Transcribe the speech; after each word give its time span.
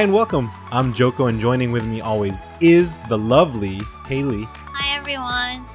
Hi 0.00 0.04
and 0.04 0.14
welcome. 0.14 0.50
I'm 0.72 0.94
Joko, 0.94 1.26
and 1.26 1.38
joining 1.38 1.72
with 1.72 1.84
me 1.84 2.00
always 2.00 2.40
is 2.62 2.94
the 3.10 3.18
lovely 3.18 3.82
Haley. 4.06 4.44
Hi 4.50 4.96
everyone. 4.96 5.66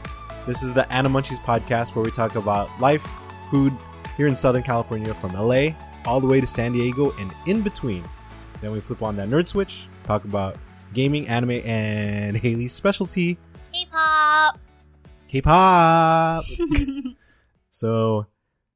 This 0.48 0.64
is 0.64 0.74
the 0.74 0.92
Ani 0.92 1.10
Munchies 1.10 1.38
podcast 1.38 1.94
where 1.94 2.04
we 2.04 2.10
talk 2.10 2.34
about 2.34 2.72
life, 2.80 3.08
food 3.52 3.72
here 4.18 4.26
in 4.26 4.36
Southern 4.36 4.64
California 4.64 5.14
from 5.14 5.34
LA 5.34 5.76
all 6.08 6.20
the 6.20 6.26
way 6.26 6.42
to 6.42 6.48
San 6.48 6.74
Diego 6.74 7.14
and 7.20 7.32
in 7.46 7.62
between. 7.62 8.04
Then 8.62 8.72
we 8.72 8.80
flip 8.80 9.04
on 9.04 9.16
that 9.18 9.30
nerd 9.30 9.48
switch, 9.48 9.88
talk 10.06 10.24
about 10.26 10.58
gaming, 10.92 11.28
anime, 11.28 11.62
and 11.64 12.36
Haley's 12.36 12.74
specialty, 12.74 13.38
K-pop. 13.74 14.58
K-pop. 15.28 16.44
so, 17.70 18.26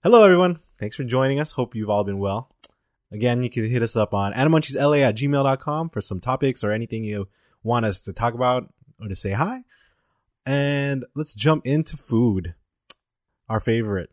hello 0.04 0.24
everyone. 0.24 0.60
Thanks 0.80 0.96
for 0.96 1.06
joining 1.06 1.40
us. 1.40 1.54
Hope 1.54 1.74
you've 1.74 1.90
all 1.90 2.04
been 2.04 2.20
well. 2.20 2.52
Again, 3.12 3.42
you 3.42 3.50
can 3.50 3.68
hit 3.68 3.82
us 3.82 3.96
up 3.96 4.14
on 4.14 4.34
animunchiesla 4.34 5.02
at 5.02 5.16
gmail.com 5.16 5.90
for 5.90 6.02
some 6.02 6.20
topics 6.20 6.64
or 6.64 6.72
anything 6.72 7.04
you 7.04 7.28
want 7.64 7.86
us 7.86 8.02
to 8.02 8.14
talk 8.14 8.34
about 8.34 8.72
or 9.02 9.08
to 9.08 9.16
say 9.16 9.32
hi. 9.32 9.64
And 10.46 11.06
let's 11.16 11.34
jump 11.34 11.66
into 11.66 11.98
food, 11.98 12.54
our 13.48 13.60
favorite. 13.60 14.10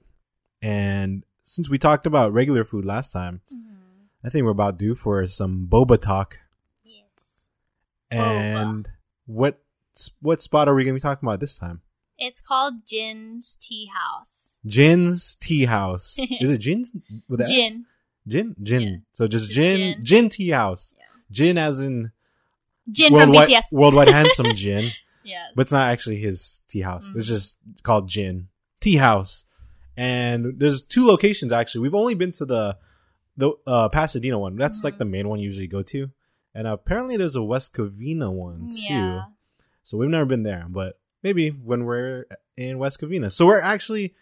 And 0.63 1.25
since 1.43 1.69
we 1.69 1.79
talked 1.79 2.07
about 2.07 2.33
regular 2.33 2.65
food 2.65 2.85
last 2.85 3.13
time, 3.13 3.41
mm-hmm. 3.55 4.27
I 4.27 4.31
think 4.31 4.45
we're 4.45 4.51
about 4.51 4.79
due 4.79 4.95
for 4.95 5.27
some 5.27 5.69
boba 5.71 6.01
talk. 6.01 6.41
Yes. 6.85 7.51
And 8.11 8.89
what 9.27 9.61
what 10.21 10.43
spot 10.43 10.69
are 10.69 10.75
we 10.75 10.85
going 10.85 10.95
to 10.95 10.99
be 10.99 11.03
talking 11.03 11.27
about 11.27 11.41
this 11.41 11.57
time? 11.57 11.83
It's 12.19 12.41
called 12.41 12.87
Jin's 12.87 13.57
Tea 13.61 13.91
House. 13.95 14.55
Jin's 14.65 15.37
Tea 15.37 15.67
House. 15.67 16.19
Is 16.41 16.51
it 16.51 16.59
Jin's 16.59 16.91
with 17.29 17.41
an 17.41 17.47
S? 17.47 17.77
Jin. 18.27 18.55
Jin? 18.63 18.81
Jin. 18.81 18.83
Yeah. 18.89 18.97
So 19.13 19.27
just 19.27 19.51
Jin. 19.51 20.03
Jin 20.03 20.29
Tea 20.29 20.51
House. 20.51 20.95
Yeah. 20.97 21.05
Jin 21.31 21.59
as 21.59 21.81
in 21.81 22.11
from 22.97 23.13
worldwide, 23.13 23.49
BTS. 23.49 23.73
worldwide 23.73 24.09
handsome 24.19 24.55
Jin. 24.55 24.91
yes. 25.25 25.51
But 25.55 25.63
it's 25.63 25.73
not 25.73 25.91
actually 25.91 26.17
his 26.19 26.61
tea 26.69 26.81
house. 26.83 27.09
It's 27.15 27.27
Mhm. 27.27 27.29
just 27.29 27.59
called 27.83 28.09
Jin 28.09 28.49
Tea 28.81 28.97
House. 28.97 29.45
And 29.97 30.55
there's 30.59 30.83
two 30.83 31.07
locations 31.07 31.53
actually. 31.53 31.81
We've 31.83 31.95
only 31.95 32.15
been 32.15 32.33
to 32.33 32.45
the 32.45 32.77
the 33.39 33.51
uh, 33.67 33.89
Pasadena 33.91 34.39
one. 34.39 34.57
That's 34.57 34.83
like 34.85 34.95
Mhm. 34.95 34.99
the 34.99 35.05
main 35.05 35.29
one 35.29 35.39
you 35.41 35.45
usually 35.47 35.67
go 35.67 35.83
to. 35.83 36.11
And 36.55 36.67
apparently 36.67 37.17
there's 37.19 37.37
a 37.37 37.43
West 37.43 37.75
Covina 37.75 38.33
one 38.33 38.71
too. 38.71 38.95
yeah. 38.95 39.25
So 39.83 39.99
we've 39.99 40.09
never 40.11 40.25
been 40.25 40.43
there, 40.43 40.67
but 40.69 40.99
maybe 41.23 41.51
when 41.51 41.85
we're 41.85 42.25
in 42.57 42.79
West 42.79 42.99
Covina. 43.01 43.31
So 43.31 43.47
we're 43.47 43.61
actually 43.61 44.15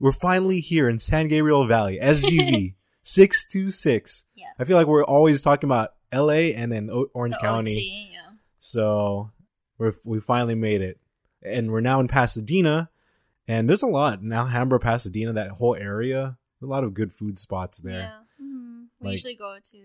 we're 0.00 0.12
finally 0.12 0.60
here 0.60 0.88
in 0.88 0.98
San 0.98 1.28
Gabriel 1.28 1.66
Valley, 1.66 1.98
SGV 2.00 2.74
six 3.06 3.46
two 3.46 3.70
six. 3.70 4.24
Yes. 4.34 4.50
I 4.58 4.64
feel 4.64 4.76
like 4.76 4.86
we're 4.86 5.04
always 5.04 5.40
talking 5.40 5.68
about 5.68 5.90
LA 6.12 6.52
and 6.54 6.70
then 6.72 6.90
o- 6.90 7.08
Orange 7.14 7.34
The 7.34 7.40
County. 7.40 7.72
OC, 8.08 8.12
yeah. 8.12 8.36
So 8.58 9.30
we're 9.78 9.92
we 10.04 10.20
finally 10.20 10.54
made 10.56 10.82
it, 10.82 10.98
and 11.42 11.70
we're 11.70 11.80
now 11.80 12.00
in 12.00 12.08
Pasadena, 12.08 12.90
and 13.48 13.68
there's 13.68 13.82
a 13.82 13.86
lot 13.86 14.20
in 14.20 14.32
Alhambra, 14.32 14.78
Pasadena, 14.80 15.32
that 15.34 15.50
whole 15.50 15.76
area. 15.76 16.36
A 16.62 16.66
lot 16.66 16.84
of 16.84 16.94
good 16.94 17.12
food 17.12 17.38
spots 17.38 17.78
there. 17.78 17.98
Yeah. 17.98 18.16
hmm 18.38 18.84
We 19.00 19.06
Like- 19.08 19.12
usually 19.12 19.36
go 19.36 19.56
to 19.62 19.78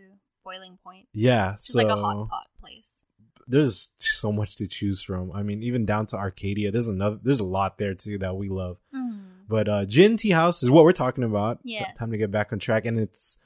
Boiling 0.43 0.77
Point. 0.83 1.07
Yeah, 1.13 1.53
It's 1.53 1.67
so 1.67 1.77
like 1.77 1.87
a 1.89 1.95
hot 1.95 2.27
pot 2.29 2.47
place. 2.59 3.03
There's 3.47 3.89
so 3.97 4.31
much 4.31 4.55
to 4.57 4.67
choose 4.67 5.01
from. 5.01 5.31
I 5.31 5.43
mean, 5.43 5.63
even 5.63 5.85
down 5.85 6.05
to 6.07 6.17
Arcadia, 6.17 6.71
there's 6.71 6.87
another. 6.87 7.19
There's 7.21 7.39
a 7.39 7.45
lot 7.45 7.77
there 7.77 7.93
too 7.93 8.17
that 8.19 8.35
we 8.35 8.49
love. 8.49 8.77
Mhm. 8.95 9.19
But 9.47 9.67
uh 9.69 9.85
Jin 9.85 10.17
Tea 10.17 10.29
House 10.31 10.63
is 10.63 10.69
what 10.69 10.83
we're 10.83 10.91
talking 10.93 11.23
about. 11.23 11.59
Yes. 11.63 11.95
Time 11.97 12.11
to 12.11 12.17
get 12.17 12.31
back 12.31 12.53
on 12.53 12.59
track, 12.59 12.85
and 12.85 12.99
it's 12.99 13.37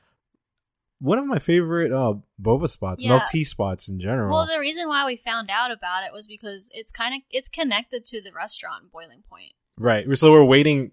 one 1.00 1.18
of 1.18 1.26
my 1.26 1.40
favorite 1.40 1.92
uh 1.92 2.14
boba 2.42 2.70
spots, 2.70 3.04
Yeah. 3.04 3.10
milk 3.10 3.24
tea 3.32 3.44
spots 3.44 3.90
in 3.90 4.00
general. 4.00 4.32
Well, 4.34 4.48
the 4.48 4.60
reason 4.60 4.88
why 4.88 5.06
we 5.06 5.18
found 5.18 5.50
out 5.52 5.72
about 5.72 6.04
it 6.04 6.14
was 6.14 6.28
because 6.28 6.70
it's 6.74 6.92
kind 6.92 7.16
of 7.16 7.22
it's 7.32 7.50
connected 7.50 8.06
to 8.06 8.22
the 8.22 8.32
restaurant 8.32 8.92
Boiling 8.92 9.24
Point. 9.30 9.54
Right. 9.78 10.06
So 10.18 10.32
we're 10.32 10.46
waiting 10.46 10.92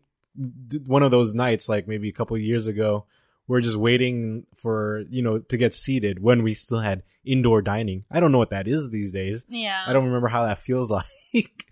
one 0.86 1.02
of 1.02 1.10
those 1.10 1.34
nights, 1.34 1.69
like 1.69 1.86
maybe 1.86 2.08
a 2.08 2.12
couple 2.12 2.36
of 2.36 2.42
years 2.42 2.66
ago. 2.66 3.04
We're 3.52 3.60
just 3.60 3.76
waiting 3.76 4.46
for, 4.54 5.04
you 5.10 5.20
know, 5.20 5.38
to 5.40 5.56
get 5.58 5.74
seated 5.74 6.22
when 6.22 6.42
we 6.42 6.54
still 6.54 6.80
had 6.80 7.02
indoor 7.22 7.60
dining. 7.60 8.04
I 8.10 8.18
don't 8.18 8.32
know 8.32 8.38
what 8.38 8.48
that 8.50 8.66
is 8.66 8.88
these 8.88 9.12
days. 9.12 9.44
Yeah. 9.48 9.78
I 9.86 9.92
don't 9.92 10.06
remember 10.06 10.28
how 10.28 10.46
that 10.46 10.58
feels 10.58 10.90
like. 11.34 11.66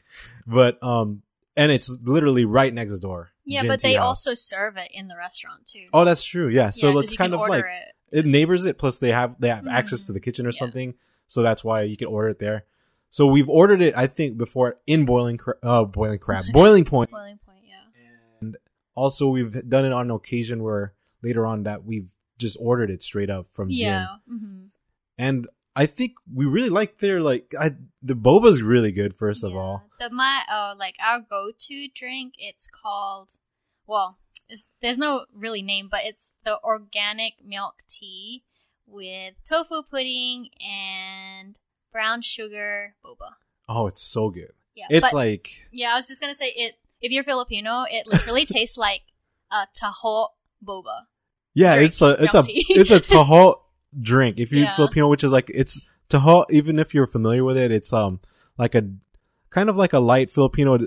but, 0.46 0.82
um, 0.82 1.22
and 1.56 1.72
it's 1.72 1.88
literally 2.02 2.44
right 2.44 2.72
next 2.72 2.98
door. 3.00 3.30
Yeah, 3.46 3.62
but 3.66 3.80
they 3.80 3.96
also 3.96 4.34
serve 4.34 4.76
it 4.76 4.88
in 4.92 5.06
the 5.08 5.16
restaurant 5.16 5.64
too. 5.64 5.86
Oh, 5.94 6.04
that's 6.04 6.22
true. 6.22 6.48
Yeah. 6.48 6.68
So 6.68 6.91
Yeah, 6.92 7.00
it's 7.00 7.16
kind 7.16 7.32
of 7.32 7.41
like, 7.41 7.64
it. 8.12 8.18
it 8.18 8.26
neighbors 8.26 8.66
it. 8.66 8.76
Plus 8.76 8.98
they 8.98 9.12
have, 9.12 9.36
they 9.41 9.48
have 9.48 9.66
access 9.66 10.02
Mhm. 10.02 10.06
to 10.08 10.12
the 10.12 10.20
kitchen 10.20 10.44
or 10.47 10.50
Yeah. 10.50 10.58
something. 10.58 10.94
So 11.28 11.42
that's 11.42 11.64
why 11.64 11.82
you 11.82 11.97
can 11.97 12.08
order 12.08 12.28
it 12.28 12.38
there. 12.41 12.64
So 13.08 13.26
we've 13.26 13.48
ordered 13.48 13.80
it, 13.80 13.97
I 13.97 14.06
think, 14.06 14.36
before 14.36 14.76
in 14.86 15.06
boiling, 15.06 15.38
cra- 15.38 15.56
uh, 15.62 15.84
boiling 15.84 16.18
crab, 16.18 16.44
boiling 16.52 16.84
point. 16.84 17.10
Boiling 17.10 17.38
Point, 17.38 17.60
yeah. 17.66 17.76
And 18.42 18.56
also, 18.94 19.28
we've 19.28 19.66
done 19.68 19.86
it 19.86 19.92
on 19.92 20.10
an 20.10 20.10
occasion 20.10 20.62
where 20.62 20.92
later 21.22 21.47
on 21.47 21.64
that 21.64 21.84
we've 21.84 22.10
just 22.38 22.56
ordered 22.60 22.91
it 22.91 23.03
straight 23.03 23.31
up 23.31 23.47
from. 23.53 23.69
Yeah. 23.70 24.06
hmm 24.28 24.66
And 25.19 25.47
I 25.76 25.86
think 25.86 26.12
we 26.34 26.47
really 26.47 26.69
like 26.70 26.98
their 26.98 27.20
like 27.20 27.54
I, 27.58 27.72
the 28.03 28.14
boba's 28.14 28.62
really 28.62 28.92
good. 28.92 29.14
First 29.14 29.44
of 29.44 29.56
all, 29.56 29.84
the 29.98 30.10
my 30.10 30.42
oh 30.50 30.75
like 30.78 30.97
our 31.04 31.20
go 31.20 31.50
to 31.59 31.88
drink. 31.94 32.34
It's 32.38 32.66
called 32.66 33.30
well, 33.86 34.19
it's, 34.48 34.66
there's 34.82 34.98
no 34.98 35.26
really 35.34 35.62
name, 35.62 35.88
but 35.91 36.00
it's 36.04 36.34
the 36.44 36.59
organic 36.62 37.34
milk 37.44 37.75
tea 37.88 38.42
with 38.86 39.34
tofu 39.48 39.82
pudding 39.82 40.48
and 40.69 41.59
brown 41.92 42.22
sugar 42.22 42.94
boba. 43.04 43.32
oh, 43.69 43.86
it's 43.86 44.03
so 44.03 44.30
good. 44.30 44.53
Yeah, 44.75 44.86
It's 44.91 45.00
but- 45.03 45.12
like 45.14 45.69
yeah. 45.72 45.92
I 45.92 45.94
was 45.97 46.09
just 46.09 46.20
gonna 46.20 46.34
say 46.34 46.48
it. 46.56 46.75
If 47.00 47.12
you're 47.12 47.25
Filipino, 47.25 47.84
it 47.91 48.06
literally 48.06 48.44
tastes 48.47 48.76
like 48.76 49.03
a 49.53 49.66
taho 49.80 50.28
boba. 50.64 51.03
Yeah, 51.54 51.74
drink 51.74 51.88
it's 51.88 52.02
a 52.02 52.10
it's 52.24 52.34
a 52.34 52.42
tea. 52.42 52.66
it's 52.70 52.90
a 52.90 53.00
taho 53.14 53.56
drink. 54.00 54.38
If 54.38 54.52
you're 54.52 54.64
Yeah. 54.64 54.76
Filipino, 54.76 55.08
which 55.08 55.24
is 55.24 55.32
like 55.32 55.50
it's 55.54 55.86
taho. 56.08 56.44
Even 56.50 56.78
if 56.78 56.94
you're 56.94 57.06
familiar 57.06 57.44
with 57.44 57.56
it, 57.56 57.70
it's 57.72 57.92
um 57.92 58.20
like 58.58 58.74
a 58.74 58.84
kind 59.50 59.68
of 59.68 59.76
like 59.76 59.92
a 59.92 59.98
light 59.98 60.30
Filipino 60.30 60.78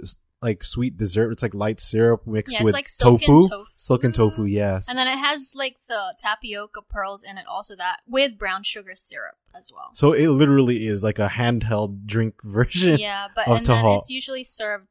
like 0.41 0.61
sweet 0.63 0.97
dessert. 0.97 1.31
It's 1.31 1.41
like 1.41 1.53
light 1.53 1.79
syrup 1.79 2.27
mixed 2.27 2.53
Yeah, 2.53 2.63
with 2.63 2.73
like 2.73 2.87
tofu, 3.01 3.43
silken 3.77 4.11
tofu. 4.11 4.43
Yes, 4.43 4.89
And 4.89 4.97
then 4.97 5.07
it 5.07 5.17
has 5.17 5.51
like 5.55 5.77
the 5.87 6.15
tapioca 6.19 6.81
pearls 6.89 7.23
in 7.23 7.37
it, 7.37 7.45
also 7.47 7.75
that 7.77 7.97
with 8.07 8.37
brown 8.37 8.63
sugar 8.63 8.91
syrup 8.95 9.35
as 9.57 9.71
well. 9.73 9.91
so 9.93 10.11
it 10.11 10.27
literally 10.27 10.85
is 10.87 11.01
like 11.03 11.17
a 11.19 11.27
handheld 11.29 12.05
drink 12.05 12.35
version. 12.43 12.99
Yeah, 12.99 13.27
but 13.33 13.47
of 13.47 13.57
and 13.57 13.65
then 13.65 13.85
it's 13.85 14.09
usually 14.09 14.43
served 14.43 14.87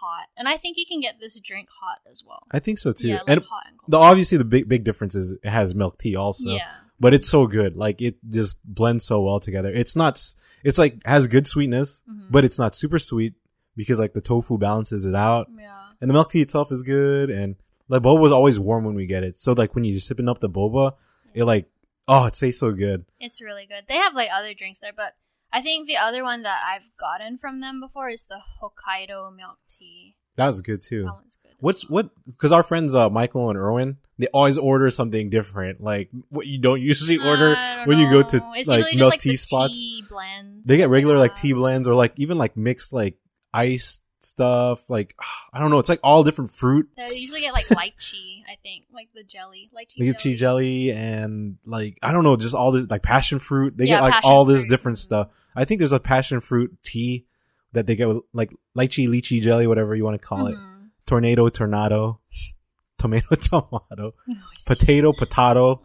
hot, 0.00 0.28
and 0.36 0.48
I 0.48 0.56
think 0.56 0.76
you 0.76 0.84
can 0.86 1.00
get 1.00 1.20
this 1.20 1.38
drink 1.40 1.68
hot 1.80 1.98
as 2.10 2.22
well. 2.26 2.42
I 2.50 2.58
think 2.58 2.78
so 2.78 2.92
too. 2.92 3.08
Yeah, 3.08 3.20
and 3.28 3.40
hot 3.42 3.64
and 3.68 3.78
cold. 3.78 3.90
the 3.92 3.98
obviously 3.98 4.38
the 4.38 4.44
big 4.44 4.68
big 4.68 4.84
difference 4.84 5.14
is 5.14 5.32
it 5.32 5.48
has 5.48 5.74
milk 5.74 5.98
tea 5.98 6.16
also. 6.16 6.50
yeah, 6.50 6.68
But 7.00 7.14
it's 7.14 7.28
so 7.28 7.46
good. 7.46 7.76
Like 7.76 8.00
it 8.02 8.16
just 8.28 8.58
blends 8.64 9.04
so 9.04 9.20
well 9.22 9.40
together. 9.40 9.70
It's 9.72 9.96
not 9.96 10.22
it's 10.64 10.78
like 10.78 11.04
has 11.06 11.28
good 11.28 11.46
sweetness, 11.46 12.02
Mhm. 12.08 12.30
but 12.30 12.44
it's 12.44 12.58
not 12.58 12.74
super 12.74 12.98
sweet 12.98 13.34
because 13.76 13.98
like 14.00 14.14
the 14.14 14.20
tofu 14.20 14.58
balances 14.58 15.04
it 15.04 15.14
out. 15.14 15.48
yeah, 15.58 15.90
And 16.00 16.08
the 16.10 16.14
milk 16.14 16.30
tea 16.30 16.40
itself 16.42 16.72
is 16.72 16.82
good 16.82 17.30
and 17.30 17.56
the 17.88 18.00
boba 18.00 18.26
is 18.26 18.32
always 18.32 18.58
warm 18.58 18.84
when 18.84 18.94
we 18.94 19.06
get 19.06 19.22
it. 19.22 19.40
So 19.40 19.52
like 19.52 19.74
when 19.74 19.84
you're 19.84 20.00
sipping 20.00 20.28
up 20.28 20.40
the 20.40 20.50
boba, 20.50 20.94
it 21.34 21.44
like 21.44 21.66
oh, 22.08 22.26
it 22.26 22.34
tastes 22.34 22.60
so 22.60 22.70
good. 22.72 23.04
it's 23.20 23.40
really 23.40 23.66
good. 23.66 23.84
They 23.88 23.96
have 23.96 24.14
like 24.14 24.28
other 24.32 24.54
drinks 24.54 24.80
there, 24.80 24.92
but 24.96 25.14
I 25.52 25.62
think 25.62 25.86
the 25.86 25.96
other 25.96 26.22
one 26.22 26.42
that 26.42 26.62
I've 26.66 26.88
gotten 26.98 27.38
from 27.38 27.60
them 27.60 27.80
before 27.80 28.08
is 28.08 28.24
the 28.24 28.40
Hokkaido 28.60 29.34
milk 29.34 29.58
tea. 29.68 30.16
That 30.36 30.48
was 30.48 30.60
good 30.60 30.82
too. 30.82 31.04
That 31.04 31.14
one's 31.14 31.38
good. 31.42 31.52
What's 31.60 31.88
well. 31.88 32.04
what? 32.04 32.10
Because 32.26 32.52
our 32.52 32.62
friends 32.62 32.94
uh, 32.94 33.08
Michael 33.08 33.48
and 33.48 33.58
Erwin, 33.58 33.96
they 34.18 34.26
always 34.28 34.58
order 34.58 34.90
something 34.90 35.30
different, 35.30 35.80
like 35.80 36.10
what 36.28 36.46
you 36.46 36.58
don't 36.58 36.80
usually 36.80 37.18
order 37.18 37.54
don't 37.54 37.88
when 37.88 37.98
you 37.98 38.10
go 38.10 38.22
to. 38.22 38.52
It's 38.54 38.68
like 38.68 38.78
usually 38.78 38.92
just, 38.92 38.98
milk 38.98 39.10
like, 39.12 39.20
tea 39.20 39.30
the 39.30 39.36
spots. 39.36 39.72
Tea 39.72 40.04
blends. 40.08 40.66
They 40.66 40.76
get 40.76 40.90
regular 40.90 41.16
like 41.16 41.36
tea 41.36 41.54
blends 41.54 41.88
or 41.88 41.94
like 41.94 42.12
even 42.16 42.36
like 42.36 42.56
mixed 42.56 42.92
like 42.92 43.16
ice 43.54 44.00
stuff. 44.26 44.90
Like 44.90 45.14
I 45.52 45.58
don't 45.60 45.70
know, 45.70 45.78
it's 45.78 45.88
like 45.88 46.00
all 46.02 46.22
different 46.24 46.50
fruit. 46.50 46.88
They 46.96 47.16
usually 47.16 47.40
get 47.40 47.52
like 47.52 47.66
lychee, 47.66 48.42
I 48.50 48.56
think, 48.62 48.84
like 48.92 49.08
the 49.14 49.22
jelly, 49.22 49.70
lychee, 49.76 49.98
Lychee 49.98 50.36
jelly 50.36 50.92
and 50.92 51.56
like 51.64 51.98
I 52.02 52.12
don't 52.12 52.24
know, 52.24 52.36
just 52.36 52.54
all 52.54 52.72
this 52.72 52.90
like 52.90 53.02
passion 53.02 53.38
fruit. 53.38 53.76
They 53.76 53.86
Yeah, 53.86 53.96
get 53.96 54.02
like 54.02 54.24
all 54.24 54.44
this 54.44 54.62
fruit. 54.62 54.70
different 54.70 54.98
Mhm. 54.98 55.02
stuff. 55.02 55.28
I 55.54 55.64
think 55.64 55.78
there's 55.78 55.92
a 55.92 56.00
passion 56.00 56.40
fruit 56.40 56.76
tea 56.82 57.24
that 57.72 57.86
they 57.86 57.96
get 57.96 58.08
with 58.08 58.18
like 58.32 58.52
lychee, 58.76 59.08
lychee 59.08 59.40
jelly, 59.42 59.66
whatever 59.66 59.94
you 59.94 60.04
want 60.04 60.20
to 60.20 60.26
call 60.26 60.46
it. 60.48 60.54
Mhm. 60.56 60.88
Tornado, 61.06 61.48
tornado, 61.48 62.20
tomato, 62.98 63.34
tomato, 63.40 64.14
Nice. 64.26 64.64
potato, 64.66 65.12
potato, 65.12 65.82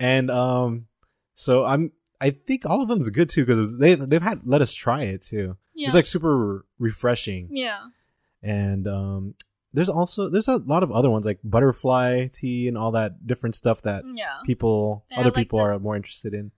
and 0.00 0.30
um. 0.30 0.86
So 1.34 1.64
I'm. 1.64 1.92
I 2.20 2.30
think 2.30 2.64
all 2.64 2.80
of 2.80 2.88
them's 2.88 3.10
good 3.10 3.28
too 3.28 3.44
because 3.44 3.76
they 3.76 3.96
they've 3.96 4.22
had 4.22 4.42
let 4.44 4.62
us 4.62 4.72
try 4.72 5.02
it 5.02 5.22
too. 5.22 5.56
Yeah. 5.74 5.86
It's 5.88 5.94
like 5.96 6.06
super 6.06 6.64
refreshing. 6.78 7.48
yeah. 7.50 7.88
and 8.42 8.86
um 8.86 9.34
there's 9.72 9.88
also 9.88 10.28
there's 10.28 10.48
a 10.48 10.58
lot 10.58 10.82
of 10.84 10.92
other 10.92 11.10
ones 11.10 11.24
like 11.26 11.40
butterfly 11.42 12.28
tea 12.32 12.68
and 12.68 12.76
all 12.78 12.92
that 12.92 13.26
different 13.26 13.54
stuff 13.56 13.82
that 13.82 14.04
Yeah. 14.14 14.36
people 14.44 15.04
Yeah, 15.10 15.20
other 15.20 15.30
like 15.30 15.34
people 15.36 15.58
the- 15.58 15.64
are 15.64 15.78
more 15.78 15.96
interested 15.96 16.34
in 16.34 16.50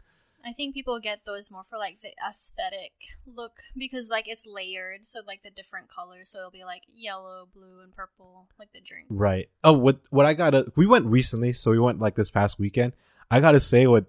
I 0.44 0.52
think 0.52 0.74
people 0.74 1.00
get 1.00 1.24
those 1.24 1.50
more 1.50 1.64
for 1.64 1.76
like 1.76 2.00
the 2.02 2.12
aesthetic 2.28 2.92
look 3.26 3.58
because 3.76 4.08
like 4.08 4.28
it's 4.28 4.46
layered, 4.46 5.04
so 5.04 5.18
like 5.26 5.42
the 5.42 5.50
different 5.50 5.88
colors. 5.88 6.28
So 6.30 6.38
it'll 6.38 6.52
be 6.52 6.62
like 6.62 6.82
yellow, 6.86 7.48
blue, 7.52 7.78
and 7.82 7.92
purple, 7.92 8.46
like 8.56 8.70
the 8.72 8.80
drink. 8.80 9.06
Right. 9.10 9.48
Oh, 9.64 9.72
what 9.72 9.98
what 10.10 10.24
I 10.24 10.34
gotta 10.34 10.70
we 10.76 10.86
went 10.86 11.06
recently, 11.06 11.52
so 11.52 11.72
we 11.72 11.80
went 11.80 11.98
like 12.00 12.14
this 12.14 12.30
past 12.30 12.60
weekend. 12.60 12.92
I 13.28 13.40
gotta 13.40 13.58
say 13.58 13.88
what 13.88 14.04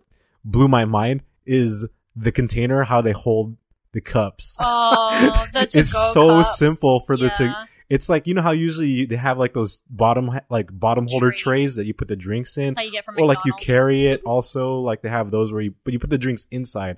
blew 0.45 0.67
my 0.67 0.85
mind 0.85 1.23
is 1.47 1.87
the 2.15 2.31
container, 2.31 2.83
how 2.83 3.01
they 3.01 3.13
hold 3.13 3.57
the 3.97 4.01
cups. 4.01 4.55
Oh, 4.59 5.47
the 5.53 5.61
It's 5.73 5.91
so 5.91 6.27
cups. 6.43 6.57
simple 6.59 6.99
for 7.01 7.17
the 7.17 7.29
to- 7.29 7.67
It's 7.89 8.09
like 8.09 8.27
you 8.27 8.33
know 8.35 8.41
how 8.43 8.51
usually 8.51 8.87
you, 8.87 9.07
they 9.07 9.15
have 9.15 9.37
like 9.39 9.53
those 9.53 9.81
bottom 9.89 10.29
like 10.49 10.69
bottom 10.71 11.07
holder 11.09 11.31
Trays. 11.31 11.41
trays 11.41 11.75
that 11.75 11.85
you 11.85 11.93
put 11.93 12.07
the 12.07 12.15
drinks 12.15 12.57
in, 12.57 12.75
Like 12.75 12.85
you 12.87 12.91
get 12.91 13.05
from 13.05 13.15
or 13.17 13.25
like 13.25 13.43
you 13.45 13.53
carry 13.53 14.07
it. 14.07 14.19
Mm-hmm. 14.19 14.29
Also, 14.29 14.79
like 14.79 15.01
they 15.01 15.09
have 15.09 15.31
those 15.31 15.51
where 15.51 15.61
you 15.61 15.73
but 15.83 15.93
you 15.93 15.99
put 15.99 16.09
the 16.09 16.17
drinks 16.17 16.45
inside. 16.51 16.97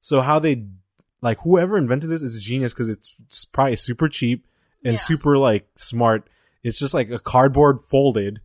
So 0.00 0.20
how 0.20 0.38
they 0.38 0.64
like 1.20 1.38
whoever 1.42 1.76
invented 1.76 2.08
this 2.08 2.22
is 2.22 2.40
genius 2.42 2.72
because 2.72 2.88
it's, 2.88 3.16
it's 3.26 3.44
probably 3.44 3.76
super 3.76 4.08
cheap 4.08 4.46
and 4.84 4.94
Yeah. 4.94 4.98
super 5.00 5.36
like 5.36 5.66
smart. 5.74 6.28
It's 6.62 6.78
just 6.78 6.94
like 6.94 7.10
a 7.10 7.18
cardboard 7.18 7.80
folded, 7.82 8.40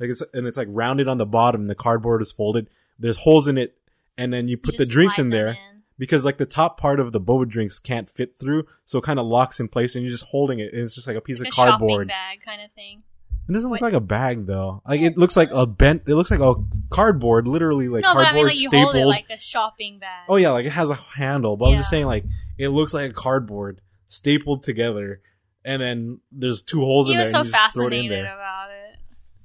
like 0.00 0.10
it's 0.10 0.22
and 0.32 0.46
it's 0.46 0.56
like 0.58 0.68
rounded 0.70 1.06
on 1.08 1.18
the 1.18 1.26
bottom. 1.26 1.66
The 1.66 1.74
cardboard 1.74 2.20
is 2.22 2.32
folded. 2.32 2.68
There's 2.98 3.16
holes 3.18 3.48
in 3.48 3.58
it, 3.58 3.76
and 4.18 4.32
then 4.32 4.48
you 4.48 4.52
You 4.52 4.56
put 4.56 4.76
the 4.78 4.86
drinks 4.86 5.18
in 5.18 5.28
there 5.30 5.56
because 5.98 6.24
like 6.24 6.38
the 6.38 6.46
top 6.46 6.78
part 6.80 7.00
of 7.00 7.12
the 7.12 7.20
boba 7.20 7.48
drinks 7.48 7.78
can't 7.78 8.08
fit 8.10 8.38
through, 8.38 8.64
so 8.84 8.98
it 8.98 9.04
kind 9.04 9.18
of 9.18 9.26
locks 9.26 9.60
in 9.60 9.68
place, 9.68 9.94
and 9.94 10.04
you're 10.04 10.10
just 10.12 10.26
holding 10.26 10.58
it, 10.58 10.72
and 10.72 10.82
it's 10.82 10.94
just 10.94 11.06
like 11.06 11.16
a 11.16 11.20
piece 11.20 11.40
Like 11.40 11.48
of 11.48 11.52
a 11.52 11.56
cardboard. 11.56 12.08
bag 12.08 12.40
kind 12.44 12.62
of 12.62 12.70
thing. 12.72 13.02
It 13.48 13.52
doesn't 13.52 13.70
look 13.70 13.82
What- 13.82 13.92
like 13.92 13.94
a 13.94 14.00
bag 14.00 14.46
though. 14.46 14.80
Like 14.88 15.00
Yeah, 15.02 15.08
it 15.08 15.18
looks 15.18 15.36
like 15.36 15.50
a 15.50 15.66
bent. 15.66 16.02
It 16.08 16.14
looks 16.14 16.30
like 16.30 16.40
a 16.40 16.54
cardboard, 16.90 17.46
literally 17.46 17.88
like 17.88 18.02
no, 18.02 18.12
cardboard 18.12 18.26
I 18.26 18.32
mean 18.34 18.46
like 18.46 18.60
you 18.60 18.68
stapled. 18.68 18.94
hold 18.94 19.04
it 19.04 19.06
like 19.06 19.26
a 19.30 19.36
shopping 19.36 19.98
bag. 19.98 20.24
oh 20.28 20.36
yeah, 20.36 20.50
like 20.50 20.64
it 20.66 20.70
has 20.72 20.88
a 20.90 20.94
handle. 20.94 21.56
But 21.58 21.66
I'm 21.66 21.76
just 21.76 21.90
saying, 21.90 22.06
like 22.06 22.24
it 22.58 22.68
looks 22.68 22.94
like 22.94 23.10
a 23.10 23.14
cardboard 23.14 23.80
stapled 24.08 24.62
together, 24.62 25.20
and 25.64 25.82
then 25.82 26.20
there's 26.32 26.62
two 26.62 26.80
holes 26.80 27.06
he 27.08 27.12
in 27.12 27.18
there. 27.18 27.26
so 27.26 27.38
you 27.38 27.44
just 27.44 27.74
throw 27.74 27.86
it 27.88 27.92
in 27.92 28.00
fascinated 28.08 28.10
there. 28.24 28.34
about 28.34 28.70
it. 28.70 28.96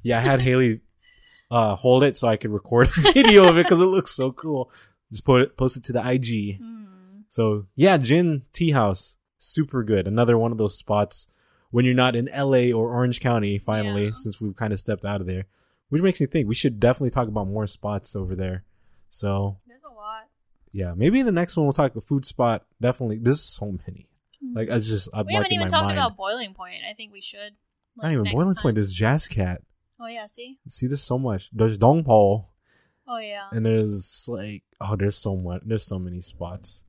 Yeah, 0.04 0.18
I 0.20 0.22
had 0.22 0.40
Haley 0.50 0.80
uh, 1.52 1.76
hold 1.76 2.04
it 2.04 2.16
so 2.16 2.28
I 2.30 2.38
could 2.38 2.52
record 2.52 2.88
a 2.88 3.02
video 3.14 3.50
of 3.50 3.58
it 3.58 3.64
because 3.66 3.82
it 3.82 3.86
looks 3.86 4.12
so 4.12 4.32
cool. 4.32 4.72
Just 5.12 5.26
put 5.26 5.42
it, 5.42 5.58
post 5.58 5.78
it 5.78 5.84
to 5.86 5.94
the 5.94 6.08
IG. 6.08 6.58
Hmm. 6.62 6.86
So 7.30 7.66
yeah, 7.76 7.98
Jin 7.98 8.44
Tea 8.54 8.72
House, 8.72 9.18
super 9.38 9.84
good. 9.84 10.08
Another 10.08 10.38
one 10.38 10.52
of 10.52 10.58
those 10.58 10.78
spots 10.78 11.28
when 11.72 11.86
you're 11.86 11.94
not 11.96 12.16
in 12.16 12.26
LA 12.36 12.72
or 12.72 12.92
Orange 12.92 13.20
County. 13.20 13.58
Finally, 13.60 14.06
Yeah. 14.06 14.12
since 14.14 14.40
we've 14.42 14.56
kind 14.56 14.74
of 14.74 14.80
stepped 14.80 15.06
out 15.06 15.22
of 15.22 15.28
there, 15.28 15.46
which 15.90 16.02
makes 16.02 16.20
me 16.20 16.28
think 16.28 16.48
we 16.48 16.56
should 16.56 16.80
definitely 16.80 17.10
talk 17.12 17.28
about 17.28 17.48
more 17.48 17.68
spots 17.68 18.16
over 18.16 18.36
there. 18.36 18.64
So 19.10 19.58
There's 19.68 19.82
a 19.84 19.94
lot. 19.94 20.28
yeah, 20.72 20.94
maybe 20.96 21.22
the 21.22 21.32
next 21.32 21.58
one 21.58 21.66
we'll 21.66 21.74
talk 21.74 21.96
a 21.96 22.02
food 22.02 22.26
spot. 22.26 22.66
Definitely, 22.82 23.18
there's 23.20 23.42
so 23.42 23.78
many. 23.88 24.08
Like 24.54 24.70
I 24.70 24.80
just 24.80 25.10
I'd 25.14 25.26
we 25.26 25.34
haven't 25.34 25.52
even 25.54 25.68
talked 25.68 25.86
mind. 25.88 25.98
about 25.98 26.16
Boiling 26.18 26.54
Point. 26.54 26.76
I 26.90 26.94
think 26.94 27.12
we 27.12 27.22
should. 27.22 27.54
not 27.98 28.12
even 28.12 28.24
Boiling 28.32 28.56
time. 28.56 28.62
Point. 28.64 28.76
There's 28.76 28.94
Jazz 28.94 29.28
Cat. 29.28 29.62
Oh 30.00 30.08
yeah, 30.08 30.28
see. 30.28 30.58
See, 30.70 30.88
there's 30.88 31.04
so 31.04 31.20
much. 31.20 31.50
There's 31.52 31.78
Dongpo. 31.78 32.46
Oh 33.12 33.18
yeah. 33.18 33.48
and 33.52 33.66
there's 33.66 34.28
like 34.30 34.62
oh 34.80 34.96
there's 34.96 35.18
so 35.18 35.36
much 35.36 35.64
there's 35.66 35.84
so 35.84 35.98
many 35.98 36.20
spots 36.22 36.84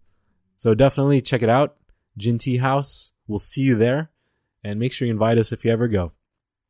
so 0.57 0.75
definitely 0.75 1.23
check 1.23 1.43
it 1.43 1.49
out 1.49 1.77
jin 2.19 2.37
tea 2.37 2.59
house 2.59 3.15
we'll 3.27 3.39
see 3.39 3.63
you 3.63 3.77
there 3.77 4.11
and 4.63 4.79
make 4.79 4.93
sure 4.93 5.07
you 5.07 5.13
invite 5.13 5.39
us 5.39 5.51
if 5.51 5.65
you 5.65 5.73
ever 5.73 5.89
go 5.89 6.13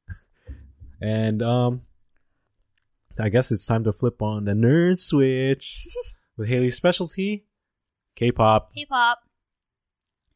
and 1.02 1.42
um 1.42 1.80
i 3.18 3.28
guess 3.28 3.50
it's 3.50 3.66
time 3.66 3.82
to 3.82 3.92
flip 3.92 4.22
on 4.22 4.44
the 4.44 4.52
nerd 4.52 5.00
switch 5.00 5.88
with 6.36 6.48
haley's 6.48 6.76
specialty 6.76 7.44
k-pop 8.14 8.72
K-pop. 8.74 9.18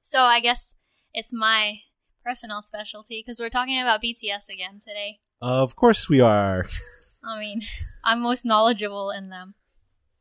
So 0.03 0.21
I 0.21 0.41
guess 0.41 0.75
it's 1.13 1.33
my 1.33 1.79
personal 2.25 2.63
specialty 2.63 3.23
because 3.25 3.39
we're 3.39 3.49
talking 3.51 3.81
about 3.81 4.03
BTS 4.03 4.49
again 4.53 4.79
today. 4.81 5.21
of 5.41 5.77
course 5.77 6.09
we 6.09 6.21
are 6.21 6.67
I 7.27 7.39
mean, 7.39 7.63
I'm 8.05 8.21
most 8.21 8.45
knowledgeable 8.45 9.11
in 9.11 9.31
them. 9.31 9.55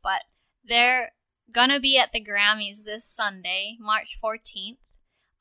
But 0.02 0.22
they're 0.64 1.12
gonna 1.50 1.80
be 1.80 1.98
at 1.98 2.12
the 2.12 2.24
Grammys 2.24 2.84
this 2.84 3.04
Sunday, 3.04 3.76
March 3.80 4.18
14th. 4.22 4.78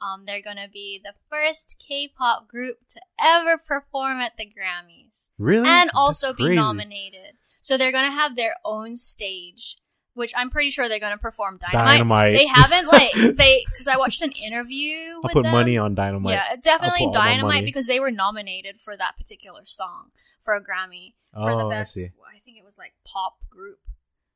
Um, 0.01 0.25
they're 0.25 0.41
gonna 0.41 0.67
be 0.71 1.01
the 1.03 1.13
first 1.29 1.75
K-pop 1.79 2.47
group 2.47 2.77
to 2.89 3.01
ever 3.19 3.57
perform 3.57 4.19
at 4.19 4.33
the 4.37 4.45
Grammys 4.45 5.29
really 5.37 5.67
and 5.67 5.89
also 5.95 6.33
be 6.33 6.55
nominated. 6.55 7.37
So 7.61 7.77
they're 7.77 7.91
gonna 7.93 8.11
have 8.11 8.35
their 8.35 8.55
own 8.65 8.97
stage, 8.97 9.77
which 10.13 10.33
I'm 10.35 10.49
pretty 10.49 10.69
sure 10.69 10.87
they're 10.89 10.99
gonna 10.99 11.17
perform 11.17 11.57
Dynamite. 11.57 11.87
dynamite 11.97 12.33
They 12.33 12.45
haven't 12.47 12.87
like 12.87 13.13
they 13.37 13.63
because 13.71 13.87
I 13.87 13.97
watched 13.97 14.21
an 14.21 14.31
interview. 14.47 15.15
i'll 15.23 15.29
put 15.31 15.43
them. 15.43 15.51
money 15.51 15.77
on 15.77 15.95
dynamite 15.95 16.33
Yeah, 16.33 16.55
definitely 16.61 17.05
I'll 17.05 17.11
put 17.11 17.17
all 17.17 17.23
my 17.23 17.29
money. 17.29 17.37
Dynamite 17.41 17.65
because 17.65 17.87
they 17.87 17.99
were 17.99 18.11
nominated 18.11 18.79
for 18.79 18.95
that 18.95 19.15
particular 19.17 19.61
song 19.65 20.11
for 20.43 20.53
a 20.55 20.61
Grammy 20.61 21.13
for 21.33 21.49
oh 21.51 21.57
the 21.57 21.65
i 21.65 21.69
best. 21.69 21.93
see 21.93 22.05
I 22.05 22.39
think 22.45 22.57
it 22.57 22.65
was 22.65 22.77
like 22.77 22.93
pop 23.05 23.37
group 23.49 23.79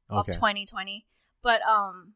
okay 0.10 0.20
of 0.20 0.26
2020. 0.28 1.06
But 1.44 1.62
um, 1.64 2.14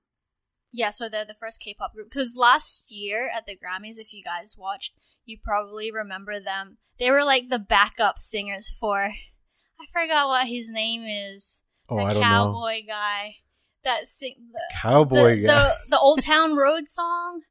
yeah, 0.72 0.90
so 0.90 1.10
they're 1.10 1.26
the 1.26 1.34
first 1.34 1.60
K-pop 1.60 1.94
group 1.94 2.10
because 2.10 2.36
last 2.38 2.90
year 2.92 3.30
at 3.36 3.46
the 3.46 3.54
Grammys, 3.58 3.98
if 4.00 4.14
you 4.14 4.24
guys 4.24 4.56
watched, 4.58 4.94
you 5.26 5.38
probably 5.44 5.92
remember 5.92 6.40
them. 6.40 6.78
They 6.98 7.12
were 7.12 7.24
like 7.26 7.50
the 7.50 7.60
backup 7.60 8.18
singers 8.18 8.70
for. 8.70 9.00
I 9.04 9.86
forgot 9.92 10.28
what 10.30 10.48
his 10.48 10.70
name 10.70 11.04
is. 11.06 11.60
oh 11.90 11.98
the 11.98 12.04
i 12.04 12.14
don't 12.14 12.22
know 12.22 12.28
cowboy 12.28 12.82
guy 12.88 13.36
that 13.84 14.08
sing 14.08 14.36
the 14.52 14.62
cowboy 14.82 15.42
the, 15.42 15.48
the, 15.48 15.72
the 15.90 16.00
Old 16.00 16.22
Town 16.24 16.56
Road 16.56 16.88
song. 16.88 17.42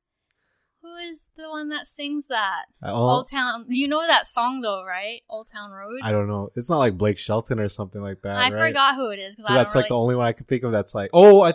Who 0.83 0.95
is 0.97 1.27
the 1.37 1.51
one 1.51 1.69
that 1.69 1.87
sings 1.89 2.29
that? 2.29 2.65
Uh, 2.83 2.93
oh, 2.93 3.09
Old 3.09 3.31
Town. 3.31 3.67
You 3.69 3.87
know 3.87 4.01
that 4.07 4.27
song 4.27 4.63
though, 4.63 4.83
right? 4.83 5.21
Old 5.29 5.49
Town 5.53 5.71
Road. 5.71 6.01
I 6.03 6.11
don't 6.11 6.27
know. 6.27 6.51
It's 6.57 6.71
not 6.71 6.79
like 6.79 6.97
Blake 6.97 7.19
Shelton 7.19 7.61
or 7.61 7.69
something 7.69 8.01
like 8.01 8.23
that. 8.23 8.37
I 8.37 8.51
right? 8.51 8.69
forgot 8.69 8.95
who 8.95 9.11
it 9.11 9.19
is 9.19 9.37
because 9.37 9.45
'Cause 9.45 9.53
I 9.53 9.55
don't 9.57 9.65
that's 9.65 9.75
like 9.75 9.89
the 9.89 9.97
only 9.97 10.17
one 10.17 10.27
I 10.27 10.33
can 10.33 10.47
think 10.47 10.63
of. 10.63 10.73
That's 10.73 10.95
like, 10.95 11.11
oh, 11.13 11.43
I, 11.43 11.53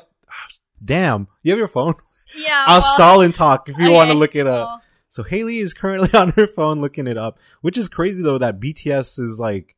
damn. 0.83 1.27
You 1.41 1.51
have 1.53 1.59
your 1.59 1.67
phone. 1.67 1.95
Yeah, 2.35 2.65
I'll 2.67 2.81
well, 2.81 2.93
stall 2.93 3.21
and 3.21 3.33
talk 3.33 3.69
if 3.69 3.77
you 3.77 3.91
want 3.91 4.09
to 4.09 4.15
look 4.15 4.35
it 4.35 4.47
up. 4.47 4.67
well, 4.67 4.81
So 5.09 5.23
Haley 5.23 5.59
is 5.59 5.73
currently 5.73 6.09
on 6.19 6.29
her 6.31 6.47
phone 6.47 6.81
looking 6.81 7.07
it 7.07 7.17
up, 7.17 7.39
which 7.61 7.77
is 7.77 7.87
crazy 7.87 8.21
though 8.23 8.37
that 8.39 8.59
BTS 8.59 9.19
is 9.19 9.39
like 9.39 9.75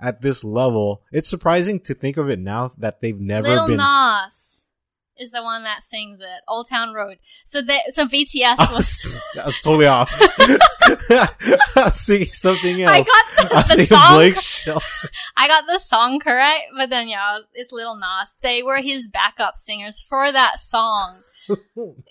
at 0.00 0.22
this 0.22 0.42
level. 0.42 1.02
It's 1.12 1.28
surprising 1.28 1.78
to 1.80 1.94
think 1.94 2.16
of 2.16 2.30
it 2.30 2.38
now 2.38 2.72
that 2.78 3.00
they've 3.00 3.20
never 3.20 3.48
Little 3.48 3.66
been. 3.66 3.76
Nas 3.76 4.49
is 5.20 5.30
the 5.30 5.42
one 5.42 5.64
that 5.64 5.84
sings 5.84 6.20
it. 6.20 6.26
Old 6.48 6.68
Town 6.68 6.94
Road. 6.94 7.18
So 7.44 7.62
they, 7.62 7.80
so 7.90 8.06
BTS 8.06 8.56
was. 8.58 9.00
was, 9.04 9.20
I 9.40 9.46
was 9.46 9.60
totally 9.60 9.86
off. 9.86 10.10
I 10.20 11.28
was 11.76 12.02
thinking 12.02 12.32
something 12.32 12.82
else. 12.82 13.08
I 13.38 13.44
got 13.44 13.54
I 13.54 13.62
the, 13.62 13.76
the 13.76 13.86
song. 13.86 14.14
Blake 14.14 14.36
Shelton. 14.40 15.10
I 15.36 15.46
got 15.46 15.66
the 15.66 15.78
song 15.78 16.18
correct, 16.18 16.64
but 16.76 16.90
then 16.90 17.08
yeah, 17.08 17.38
it's 17.54 17.70
Lil 17.70 17.96
Nas. 17.96 18.36
They 18.40 18.62
were 18.62 18.78
his 18.78 19.08
backup 19.08 19.56
singers 19.56 20.00
for 20.00 20.32
that 20.32 20.60
song. 20.60 21.22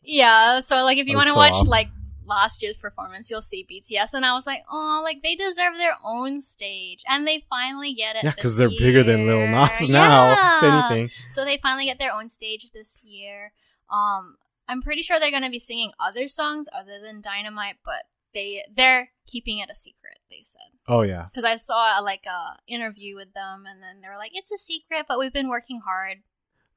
Yeah, 0.03 0.59
so 0.61 0.83
like 0.83 0.97
if 0.97 1.07
you 1.07 1.15
want 1.15 1.27
to 1.27 1.33
so 1.33 1.39
watch 1.39 1.53
off. 1.53 1.67
like 1.67 1.87
last 2.29 2.61
year's 2.61 2.77
performance, 2.77 3.29
you'll 3.29 3.41
see 3.41 3.67
BTS, 3.69 4.13
and 4.13 4.25
I 4.25 4.33
was 4.33 4.47
like, 4.47 4.63
oh, 4.71 5.01
like 5.03 5.21
they 5.21 5.35
deserve 5.35 5.77
their 5.77 5.97
own 6.03 6.39
stage, 6.39 7.03
and 7.07 7.27
they 7.27 7.43
finally 7.49 7.93
get 7.93 8.15
it. 8.15 8.23
Yeah, 8.23 8.33
because 8.33 8.55
they're 8.55 8.69
bigger 8.69 9.03
than 9.03 9.27
Lil 9.27 9.47
Nas 9.47 9.89
now. 9.89 10.57
If 10.57 10.63
anything, 10.63 11.09
So 11.31 11.43
they 11.43 11.57
finally 11.57 11.85
get 11.85 11.99
their 11.99 12.13
own 12.13 12.29
stage 12.29 12.71
this 12.71 13.03
year. 13.03 13.51
Um, 13.89 14.37
I'm 14.67 14.81
pretty 14.81 15.01
sure 15.01 15.19
they're 15.19 15.31
gonna 15.31 15.49
be 15.49 15.59
singing 15.59 15.91
other 15.99 16.27
songs 16.27 16.69
other 16.71 17.01
than 17.01 17.21
Dynamite, 17.21 17.77
but 17.83 18.03
they 18.33 18.63
they're 18.75 19.09
keeping 19.27 19.59
it 19.59 19.69
a 19.71 19.75
secret. 19.75 20.19
They 20.29 20.41
said 20.43 20.61
oh 20.87 21.01
yeah. 21.01 21.25
because 21.25 21.43
I 21.43 21.55
saw 21.55 21.99
like 21.99 22.25
a 22.25 22.55
interview 22.67 23.15
with 23.15 23.33
them, 23.33 23.65
and 23.67 23.81
then 23.81 24.01
they 24.01 24.09
were 24.09 24.17
like, 24.17 24.31
it's 24.33 24.51
a 24.51 24.57
secret, 24.57 25.05
but 25.07 25.19
we've 25.19 25.33
been 25.33 25.49
working 25.49 25.81
hard. 25.83 26.19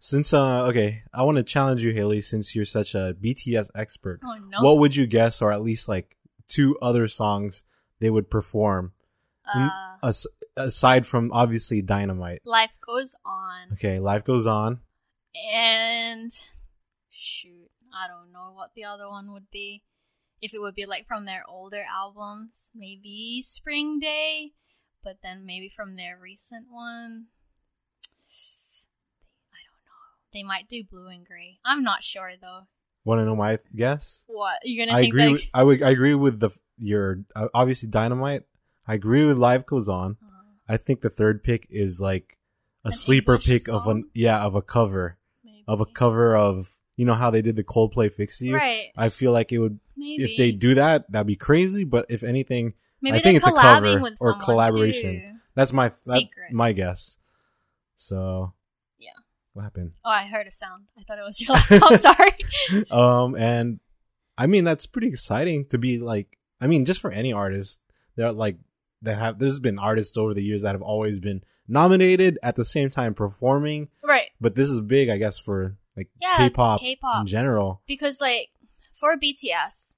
Since 0.04 0.32
uh, 0.32 0.66
okay, 0.66 1.04
I 1.14 1.22
want 1.22 1.38
to 1.38 1.44
challenge 1.44 1.84
you, 1.84 1.92
Haley. 1.92 2.22
Since 2.22 2.56
you're 2.56 2.64
such 2.64 2.96
a 2.96 3.14
BTS 3.22 3.70
expert, 3.76 4.18
Oh 4.24 4.34
no! 4.48 4.60
what 4.60 4.78
would 4.78 4.96
you 4.96 5.06
guess, 5.06 5.40
or 5.40 5.52
at 5.52 5.62
least 5.62 5.88
like 5.88 6.16
two 6.48 6.76
other 6.82 7.06
songs 7.06 7.62
they 8.00 8.10
would 8.10 8.28
perform 8.28 8.94
uh, 9.54 9.68
as- 10.02 10.26
aside 10.56 11.06
from 11.06 11.30
obviously 11.32 11.82
Dynamite? 11.82 12.40
life 12.44 12.72
goes 12.84 13.14
on, 13.24 13.74
Okay, 13.74 14.00
life 14.00 14.24
goes 14.24 14.44
on. 14.44 14.80
and 15.52 16.32
shoot, 17.10 17.70
I 17.94 18.08
don't 18.08 18.32
know 18.32 18.50
what 18.56 18.70
the 18.74 18.82
other 18.82 19.08
one 19.08 19.32
would 19.32 19.52
be. 19.52 19.84
If 20.40 20.52
it 20.52 20.60
would 20.60 20.74
be 20.74 20.84
like 20.86 21.06
from 21.06 21.26
their 21.26 21.44
older 21.48 21.84
albums, 21.88 22.70
maybe 22.74 23.40
Spring 23.44 24.00
Day, 24.00 24.50
but 25.04 25.18
then 25.22 25.46
maybe 25.46 25.68
from 25.68 25.94
their 25.94 26.18
recent 26.20 26.66
one. 26.72 27.26
I 30.34 30.38
don't 30.38 30.46
know. 30.46 30.48
They 30.48 30.48
might 30.48 30.68
do 30.68 30.84
Blue 30.84 31.08
and 31.08 31.26
Gray. 31.26 31.58
I'm 31.64 31.82
not 31.82 32.02
sure 32.02 32.32
though. 32.40 32.60
Want 33.04 33.20
to 33.20 33.24
know 33.24 33.36
my 33.36 33.58
guess? 33.74 34.24
What 34.28 34.58
you're 34.64 34.86
gonna 34.86 34.96
I 34.96 35.02
think? 35.02 35.12
agree. 35.14 35.24
Like, 35.26 35.32
With, 35.32 35.42
I 35.54 35.62
would. 35.64 35.82
I 35.82 35.90
agree 35.90 36.14
with 36.14 36.40
the 36.40 36.50
your 36.78 37.20
uh, 37.34 37.48
obviously 37.54 37.88
Dynamite. 37.88 38.42
I 38.86 38.94
agree 38.94 39.24
with 39.26 39.38
Life 39.38 39.66
Goes 39.66 39.88
On. 39.88 40.16
uh, 40.22 40.26
I 40.72 40.76
think 40.76 41.00
the 41.00 41.10
third 41.10 41.42
pick 41.42 41.66
is 41.70 42.00
like 42.00 42.38
a 42.84 42.88
An 42.88 42.92
sleeper 42.92 43.32
English 43.34 43.46
pick 43.46 43.68
of 43.68 43.86
an 43.88 44.08
yeah 44.14 44.42
of 44.42 44.54
a 44.54 44.62
cover. 44.62 45.18
maybe. 45.44 45.64
of 45.66 45.80
a 45.80 45.86
cover 45.86 46.36
of 46.36 46.78
you 46.96 47.04
know 47.04 47.14
how 47.14 47.30
they 47.30 47.42
did 47.42 47.56
the 47.56 47.64
Coldplay 47.64 48.12
Fix 48.12 48.40
You. 48.40 48.54
Right. 48.56 48.90
I 48.96 49.08
feel 49.08 49.32
like 49.32 49.52
it 49.52 49.58
would 49.58 49.80
Maybe 49.96 50.22
if 50.24 50.36
they 50.36 50.52
do 50.52 50.74
that, 50.76 51.10
that'd 51.10 51.26
be 51.26 51.36
crazy. 51.36 51.84
But 51.84 52.06
if 52.08 52.22
anything, 52.22 52.74
Maybe 53.00 53.16
I 53.16 53.20
think 53.20 53.36
it's 53.38 53.46
a 53.46 53.52
cover 53.52 54.00
or 54.20 54.34
collaboration. 54.34 55.20
too. 55.20 55.38
that's 55.54 55.72
my 55.72 55.92
that's 56.06 56.26
my 56.52 56.72
guess. 56.72 57.16
So. 57.96 58.52
What 59.54 59.62
happened? 59.62 59.92
Oh, 60.04 60.10
I 60.10 60.24
heard 60.24 60.46
a 60.46 60.50
sound. 60.50 60.84
I 60.98 61.02
thought 61.02 61.18
it 61.18 61.24
was 61.24 61.40
your 61.40 61.54
laptop. 61.54 62.00
Sorry. 62.00 62.86
um, 62.90 63.34
and 63.36 63.80
I 64.38 64.46
mean 64.46 64.64
that's 64.64 64.86
pretty 64.86 65.08
exciting 65.08 65.64
to 65.66 65.78
be 65.78 65.98
like. 65.98 66.38
I 66.60 66.66
mean, 66.68 66.84
just 66.84 67.00
for 67.00 67.10
any 67.10 67.32
artist, 67.32 67.80
they're 68.16 68.30
like 68.32 68.56
that 69.02 69.18
have. 69.18 69.38
There's 69.38 69.58
been 69.60 69.78
artists 69.78 70.16
over 70.16 70.32
the 70.32 70.42
years 70.42 70.62
that 70.62 70.72
have 70.74 70.82
always 70.82 71.18
been 71.20 71.42
nominated 71.68 72.38
at 72.42 72.54
the 72.56 72.64
same 72.64 72.88
time 72.88 73.14
performing, 73.14 73.88
Right. 74.04 74.28
but 74.40 74.54
this 74.54 74.68
is 74.70 74.80
big, 74.80 75.08
I 75.08 75.18
guess, 75.18 75.38
for 75.38 75.76
like 75.96 76.08
Yeah. 76.20 76.36
K-pop, 76.36 76.80
K-pop. 76.80 77.20
in 77.22 77.26
general. 77.26 77.82
because 77.86 78.20
like 78.20 78.48
for 79.00 79.16
BTS, 79.18 79.96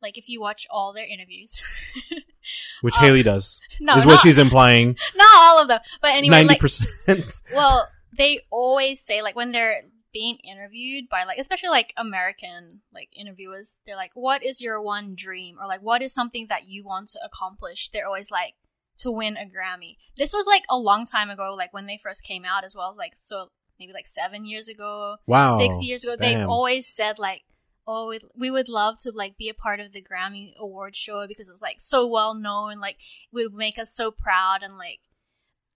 like 0.00 0.16
if 0.18 0.28
you 0.28 0.40
watch 0.40 0.66
all 0.70 0.92
their 0.94 1.06
interviews, 1.06 1.62
Which 2.80 2.94
Uh, 2.96 3.00
Haley 3.00 3.22
does 3.22 3.60
no, 3.80 3.94
is 3.96 4.04
not, 4.04 4.06
what 4.06 4.20
she's 4.20 4.38
implying. 4.38 4.96
not 5.16 5.28
all 5.36 5.62
of 5.62 5.68
them, 5.68 5.80
but 6.00 6.12
anyway, 6.12 6.36
Ninety 6.36 6.48
like 6.48 6.60
percent. 6.60 7.40
well, 7.54 7.86
they 8.16 8.40
always 8.50 9.00
say 9.00 9.22
like 9.22 9.36
when 9.36 9.50
they're 9.50 9.82
being 10.12 10.36
interviewed 10.44 11.08
by 11.10 11.24
like 11.24 11.38
especially 11.38 11.68
like 11.68 11.92
American 11.96 12.80
like 12.92 13.08
interviewers, 13.14 13.76
they're 13.84 13.96
like, 13.96 14.12
"What 14.14 14.44
is 14.44 14.60
your 14.62 14.80
one 14.80 15.14
dream?" 15.14 15.58
or 15.60 15.66
like, 15.66 15.82
"What 15.82 16.02
is 16.02 16.14
something 16.14 16.46
that 16.48 16.66
you 16.66 16.84
want 16.84 17.10
to 17.10 17.20
accomplish?" 17.24 17.90
They're 17.90 18.06
always 18.06 18.30
like 18.30 18.54
to 18.98 19.10
win 19.10 19.36
a 19.36 19.44
Grammy. 19.44 19.96
This 20.16 20.32
was 20.32 20.46
like 20.46 20.64
a 20.70 20.78
long 20.78 21.04
time 21.04 21.28
ago, 21.28 21.54
like 21.54 21.72
when 21.74 21.84
they 21.86 21.98
first 22.02 22.24
came 22.24 22.44
out 22.46 22.64
as 22.64 22.74
well, 22.74 22.94
like 22.96 23.12
so 23.14 23.50
maybe 23.78 23.92
like 23.92 24.06
seven 24.06 24.46
years 24.46 24.68
ago, 24.68 25.16
Wow. 25.26 25.58
six 25.58 25.82
years 25.82 26.02
ago. 26.02 26.16
They 26.16 26.34
always 26.48 26.86
said 26.86 27.18
like, 27.18 27.42
"Oh, 27.86 28.08
we- 28.08 28.20
we 28.34 28.50
would 28.50 28.70
love 28.70 28.98
to 29.00 29.12
like 29.12 29.36
be 29.36 29.50
a 29.50 29.54
part 29.54 29.80
of 29.80 29.92
the 29.92 30.00
Grammy 30.02 30.54
Award 30.56 30.96
show 30.96 31.26
because 31.26 31.50
it's 31.50 31.60
like 31.60 31.76
so 31.80 32.06
well 32.06 32.32
known, 32.34 32.80
like 32.80 32.96
it 32.98 33.28
would 33.34 33.52
make 33.52 33.78
us 33.78 33.92
so 33.94 34.10
proud 34.10 34.62
and 34.62 34.78
like." 34.78 35.00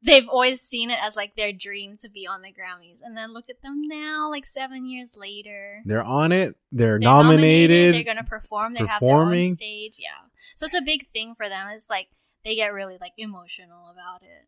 They've 0.02 0.26
always 0.28 0.62
seen 0.62 0.90
it 0.90 0.99
as 1.02 1.14
like 1.14 1.37
their 1.37 1.52
dream 1.52 1.97
to 1.99 2.09
be 2.09 2.26
on 2.26 2.40
the 2.40 2.49
Grammys, 2.49 2.99
and 3.04 3.14
then 3.16 3.35
look 3.35 3.50
at 3.50 3.61
them 3.62 3.83
now, 3.87 4.30
like 4.30 4.47
seven 4.47 4.87
years 4.87 5.14
later. 5.16 5.83
They're 5.85 6.02
on 6.02 6.33
it. 6.33 6.57
They're, 6.73 6.92
They're 6.92 6.99
nominated. 7.00 7.95
They're 7.95 8.02
gonna 8.04 8.25
perform. 8.25 8.73
They 8.75 8.87
have 8.87 9.00
their 9.00 9.11
own 9.16 9.45
stage. 9.50 9.97
Yeah, 9.99 10.09
so 10.57 10.64
it's 10.64 10.75
a 10.75 10.80
big 10.83 11.07
thing 11.09 11.35
for 11.35 11.49
them. 11.49 11.69
It's 11.75 11.90
like 11.90 12.09
they 12.45 12.54
get 12.54 12.73
really 12.73 12.97
like 12.99 13.12
emotional 13.19 13.90
about 13.92 14.23
it. 14.23 14.47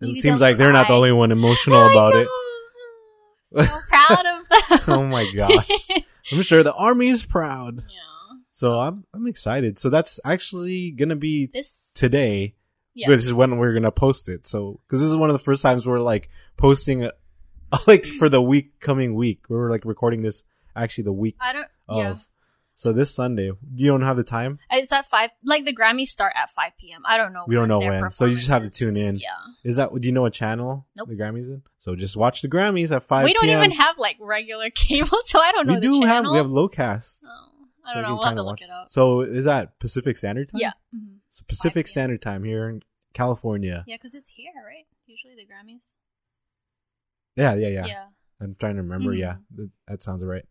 Maybe 0.00 0.18
it 0.18 0.22
seems 0.22 0.40
like 0.40 0.56
they're 0.56 0.72
not 0.72 0.88
the 0.88 0.94
only 0.94 1.12
one 1.12 1.30
emotional 1.32 1.86
about 1.90 2.16
it. 2.16 2.28
So 3.50 3.64
proud 3.64 4.26
of 4.26 4.78
them. 4.78 4.78
Oh 4.94 5.02
my 5.04 5.26
gosh. 5.34 5.66
I'm 6.30 6.42
sure 6.42 6.62
the 6.62 6.74
army 6.74 7.08
is 7.08 7.24
proud. 7.24 7.78
yeah. 7.88 8.36
So 8.52 8.78
I'm 8.78 9.06
I'm 9.14 9.26
excited. 9.26 9.78
So 9.78 9.88
that's 9.88 10.20
actually 10.22 10.90
gonna 10.90 11.16
be 11.16 11.46
This 11.46 11.94
today. 11.94 12.56
Yeah. 12.98 13.08
This 13.08 13.26
is 13.26 13.32
when 13.32 13.56
we're 13.58 13.72
gonna 13.74 13.92
post 13.92 14.28
it. 14.28 14.46
So 14.46 14.80
because 14.86 15.00
this 15.00 15.08
is 15.10 15.16
one 15.16 15.30
of 15.30 15.34
the 15.34 15.38
first 15.38 15.62
times 15.62 15.86
we're 15.86 16.00
like 16.00 16.28
posting, 16.56 17.04
uh 17.04 17.12
like 17.86 18.04
for 18.06 18.28
the 18.28 18.42
week 18.42 18.80
coming 18.80 19.14
week. 19.14 19.40
We 19.48 19.56
were 19.56 19.70
like 19.70 19.84
recording 19.84 20.22
this 20.22 20.42
actually 20.74 21.04
the 21.04 21.12
week 21.12 21.36
I 21.40 21.52
don't. 21.52 21.68
of. 21.88 21.98
Yeah. 21.98 22.22
So 22.74 22.92
this 22.92 23.12
Sunday, 23.12 23.50
you 23.74 23.88
don't 23.88 24.02
have 24.02 24.16
the 24.16 24.22
time. 24.22 24.58
It's 24.70 24.92
at 24.92 25.06
five. 25.06 25.30
Like 25.44 25.64
the 25.64 25.74
Grammys 25.74 26.06
start 26.06 26.32
at 26.36 26.48
five 26.50 26.72
p.m. 26.78 27.02
I 27.04 27.16
don't 27.16 27.32
know. 27.32 27.44
We 27.48 27.56
don't 27.56 27.66
know 27.66 27.80
when, 27.80 28.08
so 28.10 28.24
you 28.24 28.36
just 28.36 28.48
have 28.48 28.62
to 28.62 28.70
tune 28.70 28.96
in. 28.96 29.16
Yeah. 29.16 29.30
Is 29.64 29.76
that? 29.76 29.92
Do 29.92 30.06
you 30.06 30.12
know 30.12 30.26
a 30.26 30.30
channel 30.30 30.86
Nope. 30.96 31.08
the 31.08 31.16
Grammys 31.16 31.48
in? 31.48 31.62
So 31.78 31.96
just 31.96 32.16
watch 32.16 32.40
the 32.40 32.48
Grammys 32.48 32.94
at 32.94 33.02
five. 33.02 33.24
we 33.24 33.32
don't 33.32 33.46
PM. 33.46 33.58
even 33.58 33.72
have 33.72 33.98
like 33.98 34.16
regular 34.20 34.70
cable, 34.74 35.18
so 35.24 35.40
I 35.40 35.50
don't 35.52 35.66
know. 35.66 35.74
We 35.74 35.80
do 35.80 36.02
have. 36.02 36.24
We 36.30 36.36
have 36.36 36.46
Locast. 36.46 37.18
Oh, 37.24 37.48
I 37.88 37.94
don't 37.94 38.02
you 38.02 38.08
know. 38.08 38.14
We'll 38.14 38.24
have 38.24 38.30
kinda 38.30 38.42
to 38.42 38.46
look 38.46 38.60
it 38.60 38.70
up. 38.70 38.90
So 38.90 39.20
is 39.22 39.44
that 39.46 39.78
Pacific 39.78 40.16
Standard 40.16 40.48
Time? 40.50 40.60
Yeah. 40.60 40.72
Mhm. 40.94 41.16
So 41.28 41.44
Pacific 41.48 41.88
Standard 41.88 42.22
Time 42.22 42.44
here 42.44 42.68
in 42.68 42.82
California. 43.14 43.82
Yeah, 43.86 43.96
because 43.96 44.14
it's 44.14 44.28
here, 44.30 44.52
right? 44.66 44.86
Usually 45.06 45.34
the 45.34 45.46
Grammys. 45.46 45.96
Yeah, 47.36 47.54
yeah, 47.54 47.68
yeah. 47.68 47.86
Yeah. 47.86 48.04
I'm 48.40 48.54
trying 48.54 48.76
to 48.76 48.82
remember. 48.82 49.12
Mhm. 49.12 49.18
Yeah, 49.18 49.36
that, 49.56 49.70
that 49.88 50.02
sounds 50.02 50.24
right. 50.24 50.44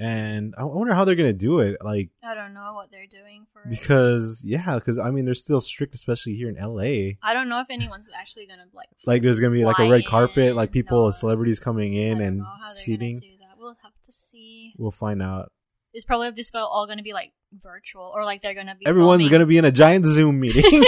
And 0.00 0.54
I 0.56 0.62
wonder 0.62 0.94
how 0.94 1.04
they're 1.04 1.16
gonna 1.16 1.32
do 1.32 1.58
it. 1.58 1.78
Like 1.82 2.10
I 2.22 2.34
don't 2.34 2.54
know 2.54 2.72
what 2.74 2.92
they're 2.92 3.08
doing 3.08 3.46
for 3.52 3.62
it. 3.62 3.70
because 3.70 4.42
yeah, 4.44 4.76
because 4.76 4.96
I 4.96 5.10
mean 5.10 5.24
they're 5.24 5.34
still 5.34 5.60
strict, 5.60 5.96
especially 5.96 6.34
here 6.36 6.48
in 6.48 6.54
LA. 6.54 7.16
I 7.20 7.34
don't 7.34 7.48
know 7.48 7.60
if 7.60 7.66
anyone's 7.68 8.08
actually 8.16 8.46
gonna 8.46 8.66
like. 8.72 8.86
Like 9.06 9.22
there's 9.22 9.40
gonna 9.40 9.54
be 9.54 9.64
like 9.64 9.80
a 9.80 9.90
red 9.90 10.06
carpet, 10.06 10.54
like 10.54 10.70
people, 10.70 10.98
or- 11.00 11.12
celebrities 11.12 11.58
coming 11.58 11.94
I 11.96 12.02
in 12.02 12.18
don't 12.18 12.26
and 12.26 12.38
know 12.38 12.44
how 12.44 12.66
they're 12.68 12.74
seating. 12.74 13.16
do 13.16 13.26
that. 13.40 13.58
We'll 13.58 13.76
have 13.82 13.92
to 14.04 14.12
see. 14.12 14.74
We'll 14.78 14.92
find 14.92 15.20
out. 15.20 15.50
It's 15.98 16.04
probably 16.04 16.30
just 16.30 16.54
all 16.54 16.86
gonna 16.86 17.02
be 17.02 17.12
like 17.12 17.32
virtual, 17.52 18.12
or 18.14 18.24
like 18.24 18.40
they're 18.40 18.54
gonna 18.54 18.76
be. 18.76 18.86
Everyone's 18.86 19.22
filming- 19.22 19.32
gonna 19.32 19.46
be 19.46 19.58
in 19.58 19.64
a 19.64 19.72
giant 19.72 20.04
Zoom 20.06 20.38
meeting. 20.44 20.84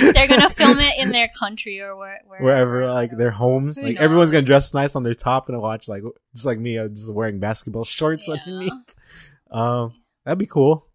they're 0.00 0.26
gonna 0.26 0.50
film 0.62 0.78
it 0.80 0.98
in 0.98 1.10
their 1.12 1.28
country 1.38 1.80
or 1.80 1.94
where, 1.96 2.18
wherever. 2.26 2.44
wherever, 2.80 2.92
like 2.92 3.16
their 3.16 3.30
homes. 3.30 3.78
Who 3.78 3.86
Like 3.86 3.98
everyone's 3.98 4.32
gonna 4.32 4.42
dress 4.44 4.74
nice 4.74 4.96
on 4.96 5.04
their 5.04 5.14
top 5.14 5.48
and 5.48 5.60
watch 5.62 5.86
like 5.86 6.02
just 6.34 6.44
like 6.44 6.58
me, 6.58 6.76
I'm 6.76 6.92
just 6.92 7.14
wearing 7.14 7.38
basketball 7.38 7.84
shorts 7.84 8.26
Yeah. 8.26 8.34
underneath. 8.34 8.72
Um, 9.52 9.94
that'd 10.24 10.38
be 10.38 10.46
cool. 10.46 10.86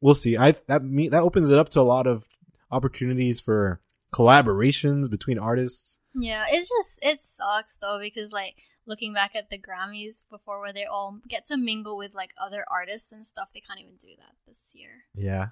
We'll 0.00 0.14
see. 0.14 0.38
I 0.38 0.52
that 0.68 0.82
me 0.82 1.10
that 1.10 1.22
opens 1.22 1.50
it 1.50 1.58
up 1.58 1.68
to 1.70 1.80
a 1.80 1.82
lot 1.82 2.06
of 2.06 2.26
opportunities 2.70 3.38
for 3.40 3.80
collaborations 4.14 5.10
between 5.10 5.38
artists. 5.38 5.98
Yeah, 6.14 6.44
it's 6.48 6.70
just 6.70 7.04
it 7.04 7.20
sucks 7.20 7.76
though 7.76 7.98
because 8.00 8.32
like 8.32 8.54
looking 8.86 9.12
back 9.14 9.34
at 9.34 9.50
the 9.50 9.58
Grammys 9.58 10.22
before 10.30 10.60
where 10.60 10.72
they 10.72 10.84
all 10.84 11.18
get 11.28 11.46
to 11.46 11.56
mingle 11.56 11.96
with 11.96 12.14
like 12.14 12.32
other 12.40 12.64
artists 12.70 13.12
and 13.12 13.26
stuff, 13.26 13.48
they 13.54 13.60
can't 13.60 13.80
even 13.80 13.94
do 14.00 14.08
that 14.18 14.32
this 14.46 14.72
year. 14.76 15.04
Yeah. 15.14 15.48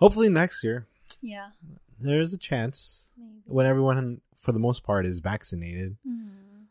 Hopefully 0.00 0.28
next 0.28 0.62
year 0.64 0.86
Yeah, 1.20 1.50
there's 2.00 2.32
a 2.34 2.38
chance 2.38 3.10
maybe. 3.16 3.42
when 3.46 3.66
everyone 3.66 4.20
for 4.36 4.52
the 4.52 4.58
most 4.58 4.84
part 4.84 5.06
is 5.06 5.20
vaccinated. 5.20 5.96
Mhm. 6.06 6.66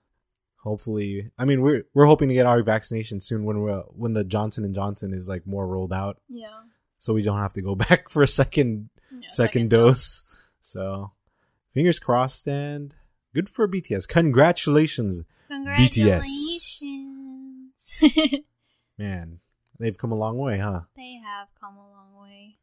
Hopefully, 0.57 1.31
I 1.37 1.45
mean 1.45 1.61
we're 1.61 1.83
we're 1.93 2.05
hoping 2.05 2.29
to 2.29 2.35
get 2.35 2.45
our 2.45 2.61
vaccination 2.63 3.19
soon 3.19 3.43
when 3.45 3.59
we're 3.59 3.79
when 3.89 4.13
the 4.13 4.23
Johnson 4.23 4.63
and 4.63 4.73
Johnson 4.75 5.13
is 5.13 5.27
like 5.27 5.45
more 5.47 5.67
rolled 5.67 5.91
out, 5.91 6.21
Yeah. 6.29 6.63
so 6.99 7.13
we 7.13 7.21
don't 7.21 7.39
have 7.39 7.53
to 7.53 7.61
go 7.61 7.75
back 7.89 8.09
for 8.09 8.23
a 8.23 8.27
second 8.27 8.89
yeah 9.11 9.29
Second 9.31 9.69
dose. 9.69 10.37
So, 10.61 11.11
fingers 11.73 11.99
crossed 11.99 12.47
and 12.47 12.95
good 13.33 13.49
for 13.49 13.67
BTS. 13.67 14.07
Congratulations, 14.07 15.23
Congratulations. 15.53 16.81
man. 18.97 19.39
They've 19.79 19.97
come 19.97 20.11
a 20.11 20.15
long 20.15 20.37
way, 20.37 20.57
huh? 20.59 20.81
they 20.95 21.19
have 21.23 21.47
come 21.59 21.75
a 21.75 21.89
long 21.89 22.21
way. 22.21 22.57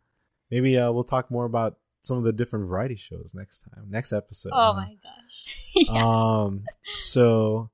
Maybe 0.50 0.78
uh, 0.78 0.90
we'll 0.90 1.04
talk 1.04 1.30
more 1.30 1.44
about 1.44 1.76
some 2.02 2.16
of 2.18 2.25
the 2.25 2.32
different 2.32 2.68
variety 2.68 2.97
shows 2.97 3.32
next 3.35 3.61
time, 3.61 3.87
next 3.88 4.12
episode. 4.12 4.50
oh 4.52 4.73
huh? 4.73 4.75
my 4.75 4.97
gosh. 5.02 5.44
yes. 5.75 5.90
Um, 5.90 6.64
so 6.99 7.70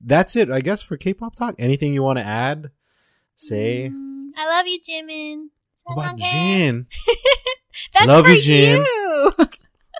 that's 0.00 0.36
it, 0.36 0.50
I 0.50 0.60
guess, 0.60 0.82
for 0.82 0.96
K-pop 0.96 1.34
talk. 1.36 1.54
Anything 1.58 1.94
you 1.94 2.02
want 2.02 2.18
to 2.18 2.24
add? 2.24 2.70
Say 3.36 3.90
Mm, 3.90 4.30
I 4.36 4.46
love 4.46 4.66
you, 4.66 4.80
Jimin. 4.80 5.46
What 5.84 5.94
about. 5.94 6.18
Jin 6.18 6.86
That's 7.94 8.06
Love 8.06 8.26
for 8.26 8.32
you, 8.32 8.42
Jin. 8.42 8.84
you. 8.84 9.32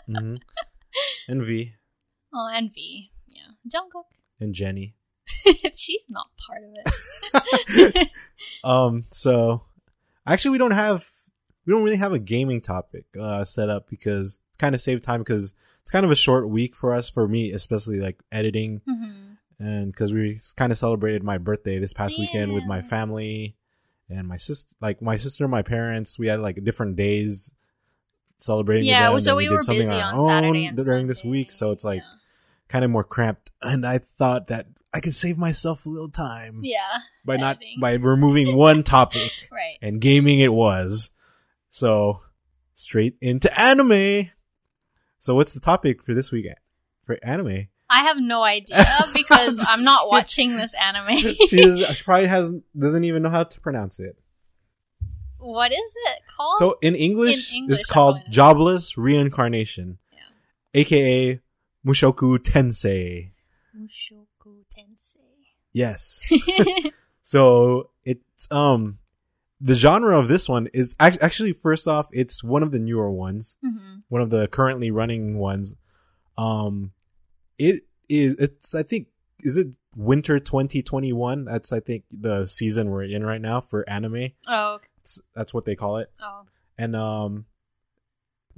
hmm 0.07 0.35
and 1.29 1.43
V 1.43 1.73
oh, 2.35 2.51
and 2.53 2.73
V. 2.73 3.11
Yeah. 3.29 3.43
Jungkook. 3.67 4.05
And 4.41 4.55
Jennie. 4.55 4.95
She's 5.77 6.07
not 6.09 6.27
part 6.47 6.63
of 6.65 7.93
it. 7.95 8.09
Um, 8.65 9.05
so 9.11 9.63
actually, 10.27 10.51
we 10.51 10.59
don't 10.59 10.73
have 10.73 11.09
we 11.65 11.73
don't 11.73 11.83
really 11.83 11.97
have 11.97 12.13
a 12.13 12.19
gaming 12.19 12.61
topic 12.61 13.05
uh 13.19 13.45
set 13.45 13.71
up 13.71 13.89
because 13.89 14.39
kind 14.59 14.75
of 14.75 14.81
save 14.81 15.01
time 15.01 15.21
because 15.21 15.55
it's 15.81 15.91
kind 15.91 16.05
of 16.05 16.11
a 16.11 16.17
short 16.17 16.49
week 16.49 16.75
for 16.75 16.93
us 16.93 17.09
for 17.09 17.27
me 17.27 17.53
especially 17.53 18.01
like 18.01 18.21
editing. 18.31 18.83
Hmm 18.87 19.31
and 19.61 19.93
because 19.93 20.13
we 20.13 20.39
kind 20.57 20.73
of 20.73 20.79
celebrated 20.79 21.23
my 21.23 21.39
birthday 21.39 21.79
this 21.79 21.93
past 21.93 22.19
weekend 22.19 22.53
with 22.53 22.65
my 22.65 22.81
family 22.81 23.55
and 24.09 24.27
my 24.27 24.37
sister 24.37 24.69
like 24.81 25.01
my 25.03 25.17
sister 25.17 25.45
and 25.45 25.51
my 25.51 25.63
parents. 25.63 26.19
We 26.19 26.27
had 26.29 26.41
like 26.41 26.65
different 26.65 26.97
days 26.97 27.53
celebrating 28.39 28.87
Yeah, 28.87 29.11
with 29.11 29.25
them, 29.25 29.33
so 29.33 29.37
we, 29.37 29.45
did 29.45 29.53
were 29.53 29.65
busy 29.69 29.93
our 29.93 30.15
on 30.15 30.21
Saturday 30.21 30.71
during 30.75 31.07
this 31.07 31.23
week. 31.23 31.53
So 31.53 31.71
it's 31.73 31.85
like 31.85 32.03
kind 32.71 32.85
of 32.85 32.91
more 32.91 33.05
cramped 33.05 33.51
and 33.61 33.85
i 33.85 33.99
thought 33.99 34.47
that 34.47 34.67
i 34.95 35.01
could 35.01 35.15
save 35.15 35.37
myself 35.37 35.85
a 35.85 35.89
little 35.89 36.09
time 36.09 36.61
yeah, 36.63 36.99
by 37.27 37.37
not 37.37 37.57
editing. 37.57 37.77
by 37.81 37.93
removing 37.95 38.57
one 38.57 38.83
topic 38.83 39.31
right. 39.53 39.77
and 39.83 40.01
gaming 40.01 40.41
it 40.41 40.53
was. 40.53 41.11
So 41.69 42.23
straight 42.73 43.17
into 43.21 43.49
anime. 43.61 44.31
So 45.21 45.35
what's 45.35 45.53
the 45.55 45.61
topic 45.61 46.03
for 46.03 46.15
this 46.15 46.33
week 46.33 46.47
for 47.05 47.19
anime? 47.23 47.69
I 47.89 48.03
have 48.05 48.19
no 48.19 48.43
idea 48.43 48.85
because 49.15 49.59
I'm 49.69 49.79
I'm 49.81 49.85
not 49.85 50.09
watching 50.09 50.57
this 50.57 50.73
anime. 50.75 51.17
she, 51.49 51.85
she 51.95 52.03
probably 52.05 52.27
has 52.29 52.51
doesn't 52.77 53.05
even 53.05 53.23
know 53.23 53.29
how 53.31 53.45
to 53.45 53.61
pronounce 53.61 54.01
it. 54.01 54.17
what 55.39 55.73
is 55.73 55.95
it 56.09 56.23
called? 56.37 56.59
So 56.59 56.79
in 56.83 56.95
English, 56.97 57.53
In 57.53 57.59
English, 57.59 57.79
it's 57.79 57.87
called 57.87 58.19
Jobless 58.31 58.97
Reincarnation, 58.99 59.99
Yeah. 60.13 60.81
aka 60.81 61.41
Mushoku 61.87 62.39
Tensei. 62.39 63.31
Mushoku 63.77 64.65
Tensei. 64.77 65.19
Yes. 65.73 66.33
so 67.23 67.91
it's 68.05 68.51
um 68.51 68.99
the 69.61 69.75
genre 69.75 70.19
of 70.19 70.29
this 70.29 70.49
one 70.49 70.69
is 70.73 70.95
ac- 71.01 71.19
actually 71.21 71.53
first 71.53 71.87
off 71.87 72.09
it's 72.13 72.43
one 72.43 72.63
of 72.63 72.73
the 72.73 72.79
newer 72.79 73.11
ones, 73.11 73.57
hmm 73.63 73.97
one 74.09 74.23
of 74.23 74.31
the 74.31 74.49
currently 74.49 74.91
running 74.91 75.39
ones. 75.39 75.75
Um 76.37 76.93
it 77.59 77.85
is 78.09 78.35
it's 78.39 78.75
I 78.75 78.83
think 78.83 79.09
is 79.43 79.57
it 79.57 79.69
winter 79.97 80.39
2021? 80.39 81.45
That's 81.45 81.73
I 81.73 81.81
think 81.81 82.05
the 82.11 82.47
season 82.47 82.91
we're 82.91 83.05
in 83.05 83.25
right 83.25 83.41
now 83.41 83.61
for 83.61 83.89
anime. 83.89 84.31
Oh, 84.49 84.75
okay. 84.75 84.87
That's 85.35 85.55
what 85.55 85.65
they 85.65 85.75
call 85.77 85.99
it. 85.99 86.11
oh, 86.21 86.43
And 86.79 86.95
um 86.97 87.47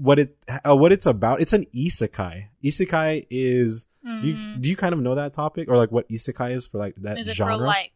what 0.03 0.19
it 0.19 0.37
uh, 0.67 0.75
what 0.77 0.91
it's 0.93 1.07
about 1.07 1.41
it's 1.41 1.53
an 1.53 1.65
isekai. 1.75 2.47
Isekai 2.65 3.27
is 3.31 3.87
do 4.05 4.11
you, 4.29 4.35
Mm. 4.35 4.61
do 4.63 4.69
you 4.69 4.77
kind 4.77 4.93
of 4.95 5.01
know 5.01 5.15
that 5.15 5.33
topic 5.33 5.69
or 5.69 5.77
like 5.77 5.93
what 5.93 6.09
isekai 6.09 6.53
is 6.55 6.67
for 6.67 6.79
like 6.79 6.95
that 6.97 7.19
is 7.19 7.29
it 7.29 7.35
genre? 7.37 7.57
for 7.57 7.65
like 7.65 7.93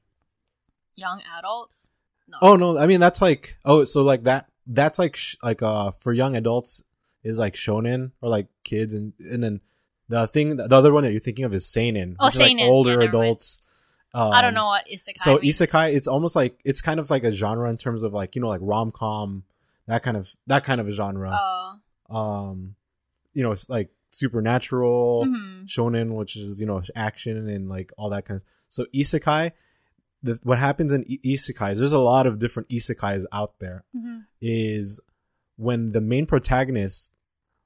young 0.94 1.20
adults? 1.38 1.92
No. 2.28 2.38
Oh 2.42 2.56
no, 2.56 2.78
I 2.78 2.86
mean 2.86 3.00
that's 3.00 3.20
like 3.20 3.56
oh 3.64 3.84
so 3.84 4.02
like 4.02 4.24
that 4.24 4.46
that's 4.66 4.98
like 4.98 5.16
sh- 5.16 5.36
like 5.42 5.62
uh 5.62 5.90
for 6.00 6.12
young 6.12 6.36
adults 6.36 6.82
is 7.24 7.38
like 7.38 7.54
shonen 7.54 8.12
or 8.20 8.28
like 8.30 8.46
kids 8.62 8.94
and 8.94 9.12
and 9.18 9.42
then 9.42 9.60
the 10.08 10.26
thing 10.28 10.56
the 10.56 10.68
other 10.76 10.92
one 10.92 11.02
that 11.02 11.10
you're 11.10 11.20
thinking 11.20 11.44
of 11.44 11.52
is 11.52 11.66
seinen. 11.66 12.16
Oh, 12.20 12.26
which 12.26 12.36
is, 12.36 12.40
like 12.40 12.50
seinen. 12.50 12.68
older 12.68 13.02
Yeah, 13.02 13.08
adults. 13.08 13.60
Um, 14.14 14.32
I 14.32 14.40
don't 14.40 14.54
know 14.54 14.66
what 14.66 14.86
isekai. 14.86 15.18
So 15.18 15.38
means. 15.38 15.58
isekai, 15.58 15.94
it's 15.94 16.06
almost 16.08 16.36
like 16.36 16.60
it's 16.64 16.80
kind 16.80 17.00
of 17.00 17.10
like 17.10 17.24
a 17.24 17.32
genre 17.32 17.68
in 17.68 17.76
terms 17.76 18.04
of 18.04 18.12
like 18.14 18.36
you 18.36 18.42
know 18.42 18.48
like 18.48 18.60
rom 18.62 18.92
com, 18.92 19.42
that 19.88 20.04
kind 20.04 20.16
of 20.16 20.32
that 20.46 20.62
kind 20.64 20.80
of 20.80 20.86
a 20.86 20.92
genre. 20.92 21.36
Oh. 21.36 21.74
Um, 22.10 22.76
you 23.32 23.42
know, 23.42 23.52
it's 23.52 23.68
like 23.68 23.90
supernatural 24.10 25.26
hmm 25.26 25.64
shonen, 25.66 26.14
which 26.14 26.36
is 26.36 26.60
you 26.60 26.66
know 26.66 26.80
action 26.94 27.48
and 27.48 27.68
like 27.68 27.92
all 27.98 28.10
that 28.10 28.24
kind 28.24 28.40
of. 28.40 28.44
So 28.68 28.86
isekai, 28.94 29.52
the, 30.22 30.38
what 30.42 30.58
happens 30.58 30.92
in 30.92 31.04
isekais? 31.04 31.78
There's 31.78 31.92
a 31.92 31.98
lot 31.98 32.26
of 32.26 32.38
different 32.38 32.68
isekais 32.68 33.24
out 33.32 33.58
there. 33.58 33.84
hmm 33.92 34.20
Is 34.40 35.00
when 35.56 35.92
the 35.92 36.00
main 36.00 36.26
protagonist 36.26 37.12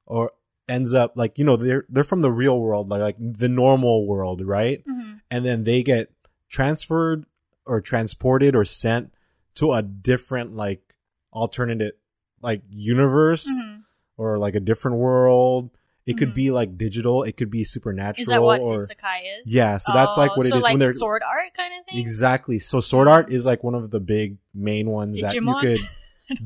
or 0.06 0.32
ends 0.68 0.94
up 0.94 1.12
like 1.16 1.36
you 1.36 1.44
know 1.44 1.56
they're 1.56 1.84
they're 1.88 2.04
from 2.04 2.22
the 2.22 2.30
real 2.30 2.60
world 2.60 2.88
like 2.88 3.00
like 3.00 3.16
the 3.18 3.48
normal 3.48 4.06
world 4.06 4.40
right 4.46 4.82
hmm 4.86 5.14
and 5.30 5.44
then 5.44 5.64
they 5.64 5.82
get 5.82 6.12
transferred 6.48 7.26
or 7.66 7.80
transported 7.80 8.54
or 8.54 8.64
sent 8.64 9.12
to 9.56 9.72
a 9.72 9.82
different 9.82 10.54
like 10.54 10.94
alternative 11.32 11.92
like 12.40 12.62
universe 12.70 13.46
hmm 13.48 13.76
or 14.20 14.38
like 14.38 14.54
a 14.54 14.60
different 14.70 14.96
world 14.98 15.70
it 16.06 16.16
could 16.18 16.30
Mhm. 16.30 16.34
be 16.42 16.50
like 16.50 16.70
digital 16.86 17.22
it 17.28 17.36
could 17.38 17.50
be 17.50 17.62
supernatural 17.62 18.22
Is 18.22 18.28
that 18.28 18.42
what 18.42 18.60
or 18.60 18.76
isekai 18.78 19.18
is? 19.36 19.52
yeah 19.58 19.76
so 19.78 19.92
that's 19.92 20.16
like 20.16 20.32
Oh, 20.32 20.36
what 20.36 20.46
it 20.46 20.48
is 20.48 20.52
so 20.52 20.58
like 20.66 20.72
when 20.74 20.78
they're 20.80 20.92
sword 21.04 21.22
art 21.22 21.50
kind 21.56 21.72
of 21.78 21.86
thing. 21.86 22.00
exactly 22.04 22.58
so 22.58 22.80
sword 22.80 23.06
art 23.08 23.30
is 23.32 23.44
like 23.50 23.62
one 23.62 23.74
of 23.80 23.90
the 23.90 24.00
big 24.00 24.38
main 24.54 24.86
ones 24.90 25.20
that 25.20 25.34
you 25.34 25.54
could 25.60 25.80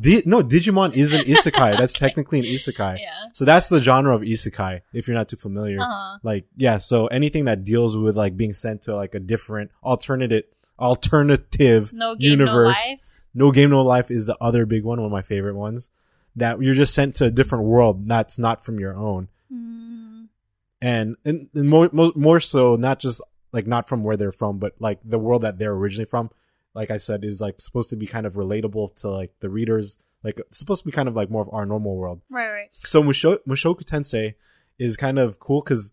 Di- 0.01 0.23
no 0.25 0.43
digimon 0.43 0.95
is 1.03 1.13
an 1.13 1.25
isekai 1.35 1.71
that's 1.79 1.95
Okay. 1.97 2.07
technically 2.07 2.39
an 2.41 2.47
isekai 2.47 2.95
Yeah. 3.01 3.11
so 3.33 3.45
that's 3.45 3.69
the 3.69 3.81
genre 3.89 4.15
of 4.15 4.23
isekai 4.23 4.81
if 4.93 5.07
you're 5.07 5.17
not 5.21 5.29
too 5.29 5.37
familiar 5.37 5.81
Uh 5.81 5.85
huh. 5.95 6.19
like 6.31 6.45
yeah 6.57 6.79
so 6.79 7.07
anything 7.09 7.45
that 7.51 7.65
deals 7.65 7.93
with 7.97 8.17
like 8.17 8.35
being 8.37 8.55
sent 8.55 8.83
to 8.87 8.95
like 9.03 9.15
a 9.15 9.21
different 9.21 9.71
alternative 9.93 10.45
alternative 10.81 11.93
No 11.93 12.15
game, 12.15 12.31
universe 12.39 12.77
no 12.85 12.91
life. 12.91 13.01
no 13.35 13.53
game 13.53 13.71
no 13.71 13.83
life 13.83 14.11
is 14.11 14.27
the 14.27 14.37
other 14.41 14.67
big 14.67 14.85
one 14.85 14.99
one 15.01 15.07
of 15.07 15.13
my 15.13 15.23
favorite 15.23 15.55
ones 15.55 15.91
that 16.37 16.61
you're 16.63 16.75
just 16.75 16.95
sent 16.95 17.15
to 17.17 17.25
a 17.27 17.31
different 17.31 17.65
world 17.65 18.09
that's 18.09 18.39
not 18.39 18.65
from 18.65 18.79
your 18.81 18.95
own 18.97 19.29
Mm. 19.53 20.29
and 20.83 21.17
and, 21.25 21.49
and 21.55 21.69
more, 21.69 21.89
more 21.93 22.13
more 22.17 22.41
so 22.41 22.77
not 22.77 22.99
just 22.99 23.21
like 23.53 23.67
not 23.67 23.89
from 23.89 24.03
where 24.03 24.17
they're 24.17 24.33
from 24.33 24.59
but 24.59 24.75
like 24.79 24.99
the 25.05 25.19
world 25.19 25.43
that 25.43 25.59
they're 25.59 25.73
originally 25.73 26.07
from 26.07 26.31
like 26.75 26.91
i 26.91 26.97
said 26.97 27.25
is 27.25 27.41
like 27.41 27.61
supposed 27.61 27.91
to 27.91 27.97
be 27.97 28.07
kind 28.07 28.27
of 28.27 28.35
relatable 28.35 28.95
to 28.97 29.09
like 29.11 29.33
the 29.41 29.49
readers 29.51 29.99
like 30.25 30.39
it's 30.41 30.59
supposed 30.59 30.83
to 30.83 30.87
be 30.89 30.93
kind 30.93 31.09
of 31.09 31.15
like 31.15 31.31
more 31.31 31.43
of 31.43 31.51
our 31.53 31.67
normal 31.67 31.95
world 31.97 32.21
Right, 32.31 32.51
right. 32.51 32.69
so 32.79 33.03
Musho- 33.03 33.39
Mushoku 33.47 33.85
Tensei 33.85 34.35
is 34.79 34.97
kind 34.97 35.19
of 35.19 35.39
cool 35.39 35.61
because 35.61 35.93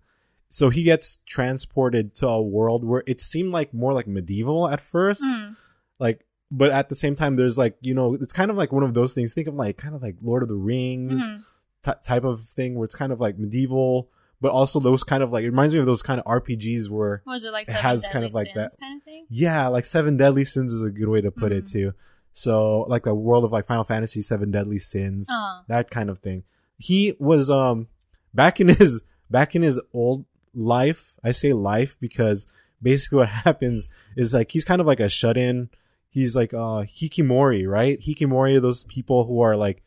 so 0.49 0.69
he 0.69 0.83
gets 0.83 1.17
transported 1.25 2.15
to 2.15 2.27
a 2.27 2.41
world 2.41 2.83
where 2.83 3.03
it 3.05 3.21
seemed 3.21 3.51
like 3.51 3.73
more 3.73 3.93
like 3.93 4.07
medieval 4.07 4.67
at 4.67 4.81
first, 4.81 5.21
Mm. 5.21 5.55
like 5.99 6.25
but 6.51 6.71
at 6.71 6.89
the 6.89 6.95
same 6.95 7.15
time 7.15 7.35
there's 7.35 7.57
like 7.57 7.77
you 7.81 7.93
know 7.93 8.15
it's 8.15 8.33
kind 8.33 8.51
of 8.51 8.57
like 8.57 8.71
one 8.71 8.83
of 8.83 8.93
those 8.93 9.13
things. 9.13 9.33
Think 9.33 9.47
of 9.47 9.55
like 9.55 9.77
kind 9.77 9.95
of 9.95 10.01
like 10.01 10.15
Lord 10.21 10.43
of 10.43 10.49
the 10.49 10.55
Rings 10.55 11.19
Mhm. 11.21 11.43
ty- 11.83 11.95
type 12.05 12.23
of 12.23 12.41
thing 12.41 12.75
where 12.75 12.85
it's 12.85 12.95
kind 12.95 13.11
of 13.11 13.19
like 13.21 13.39
medieval, 13.39 14.09
but 14.41 14.51
also 14.51 14.79
those 14.79 15.03
kind 15.03 15.23
of 15.23 15.31
like 15.31 15.43
it 15.43 15.49
reminds 15.49 15.73
me 15.73 15.79
of 15.79 15.85
those 15.85 16.01
kind 16.01 16.19
of 16.19 16.25
RPGs 16.25 16.89
where 16.89 17.21
Was 17.25 17.43
it 17.45 17.51
like 17.51 17.67
It 17.69 17.73
has 17.73 18.01
deadly 18.01 18.13
kind 18.13 18.25
of 18.25 18.33
like 18.33 18.47
sins 18.47 18.55
that- 18.55 18.79
kind 18.79 18.97
of 18.99 19.03
thing? 19.03 19.25
yeah, 19.29 19.67
like 19.67 19.85
Seven 19.85 20.17
Deadly 20.17 20.45
Sins 20.45 20.73
is 20.73 20.83
a 20.83 20.91
good 20.91 21.07
way 21.09 21.21
to 21.21 21.31
put 21.31 21.51
it 21.51 21.65
Mhm. 21.65 21.71
too. 21.71 21.93
So 22.33 22.81
like 22.87 23.05
a 23.05 23.13
world 23.15 23.43
of 23.43 23.51
like 23.51 23.65
Final 23.65 23.83
Fantasy 23.83 24.21
Seven 24.21 24.51
Deadly 24.51 24.79
Sins 24.79 25.29
Uh, 25.31 25.61
that 25.67 25.89
kind 25.89 26.09
of 26.09 26.19
thing. 26.19 26.43
He 26.77 27.13
was 27.19 27.49
um 27.49 27.87
back 28.33 28.59
in 28.59 28.67
his 28.69 29.03
back 29.29 29.55
in 29.55 29.61
his 29.61 29.79
old 29.93 30.25
life. 30.53 31.15
I 31.23 31.31
say 31.31 31.53
life 31.53 31.97
because 31.99 32.47
basically 32.81 33.17
what 33.19 33.29
happens 33.45 33.87
is 34.17 34.33
like 34.33 34.51
he's 34.51 34.65
kind 34.65 34.81
of 34.81 34.87
like 34.87 34.99
a 34.99 35.09
shut 35.09 35.37
in. 35.37 35.69
He's 36.11 36.35
like 36.35 36.53
uh 36.53 36.83
hikimori, 36.85 37.67
right? 37.67 37.99
Hikimori 37.99 38.57
are 38.57 38.59
those 38.59 38.83
people 38.83 39.25
who 39.25 39.41
are 39.41 39.55
like 39.55 39.81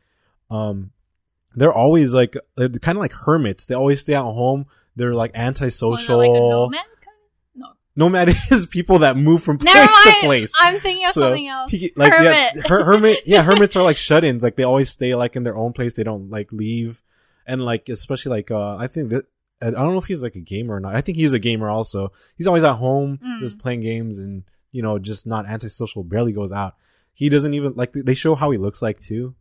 um 0.50 0.90
they're 1.54 1.72
always 1.72 2.12
like 2.12 2.34
they're 2.56 2.68
kind 2.68 2.98
of 2.98 3.00
like 3.00 3.12
hermits. 3.12 3.66
They 3.66 3.74
always 3.76 4.00
stay 4.00 4.14
at 4.14 4.22
home. 4.22 4.66
They're 4.96 5.14
like 5.14 5.32
was 5.34 5.38
it 5.40 5.44
antisocial. 5.46 6.18
like 6.18 6.30
nomad? 6.32 6.86
No. 7.54 7.66
Nomad 7.94 8.28
is 8.50 8.66
people 8.66 9.00
that 9.00 9.16
move 9.16 9.42
from 9.44 9.58
place 9.58 9.74
Never 9.74 9.92
to 9.92 10.14
place. 10.22 10.52
I'm 10.58 10.80
thinking 10.80 11.04
of 11.06 11.12
So, 11.12 11.20
something 11.20 11.46
else. 11.46 11.70
He- 11.70 11.92
like 11.94 12.12
yeah, 12.12 12.50
Hermit. 12.50 12.66
her, 12.68 12.84
hermit 12.84 13.18
yeah 13.26 13.42
hermits 13.42 13.76
are 13.76 13.82
like 13.84 13.96
shut-ins 13.96 14.42
like 14.42 14.56
they 14.56 14.62
always 14.64 14.90
stay 14.90 15.14
like 15.14 15.36
in 15.36 15.42
their 15.44 15.56
own 15.56 15.72
place 15.72 15.94
they 15.94 16.02
don't 16.04 16.28
like 16.30 16.50
leave 16.52 17.02
and 17.46 17.64
like 17.64 17.88
especially 17.88 18.30
like 18.30 18.50
uh 18.50 18.76
i 18.76 18.86
think 18.86 19.10
that 19.10 19.26
i 19.62 19.70
don't 19.70 19.92
know 19.92 19.98
if 19.98 20.06
he's 20.06 20.22
like 20.22 20.34
a 20.34 20.40
gamer 20.40 20.74
or 20.76 20.80
not 20.80 20.94
i 20.96 21.00
think 21.02 21.16
he's 21.16 21.32
a 21.34 21.38
gamer 21.38 21.68
also 21.68 22.10
he's 22.36 22.46
always 22.46 22.64
at 22.64 22.74
home 22.76 23.18
Mm. 23.22 23.40
just 23.40 23.58
playing 23.58 23.80
games 23.82 24.18
and 24.18 24.42
you 24.74 24.82
know 24.82 24.98
just 24.98 25.26
not 25.26 25.46
antisocial 25.46 26.02
barely 26.04 26.32
goes 26.32 26.52
out 26.52 26.74
he 27.12 27.28
doesn't 27.28 27.54
even 27.54 27.72
like 27.76 27.92
they 27.92 28.14
show 28.14 28.34
how 28.34 28.50
he 28.50 28.58
looks 28.58 28.82
like 28.82 28.98
too 29.00 29.34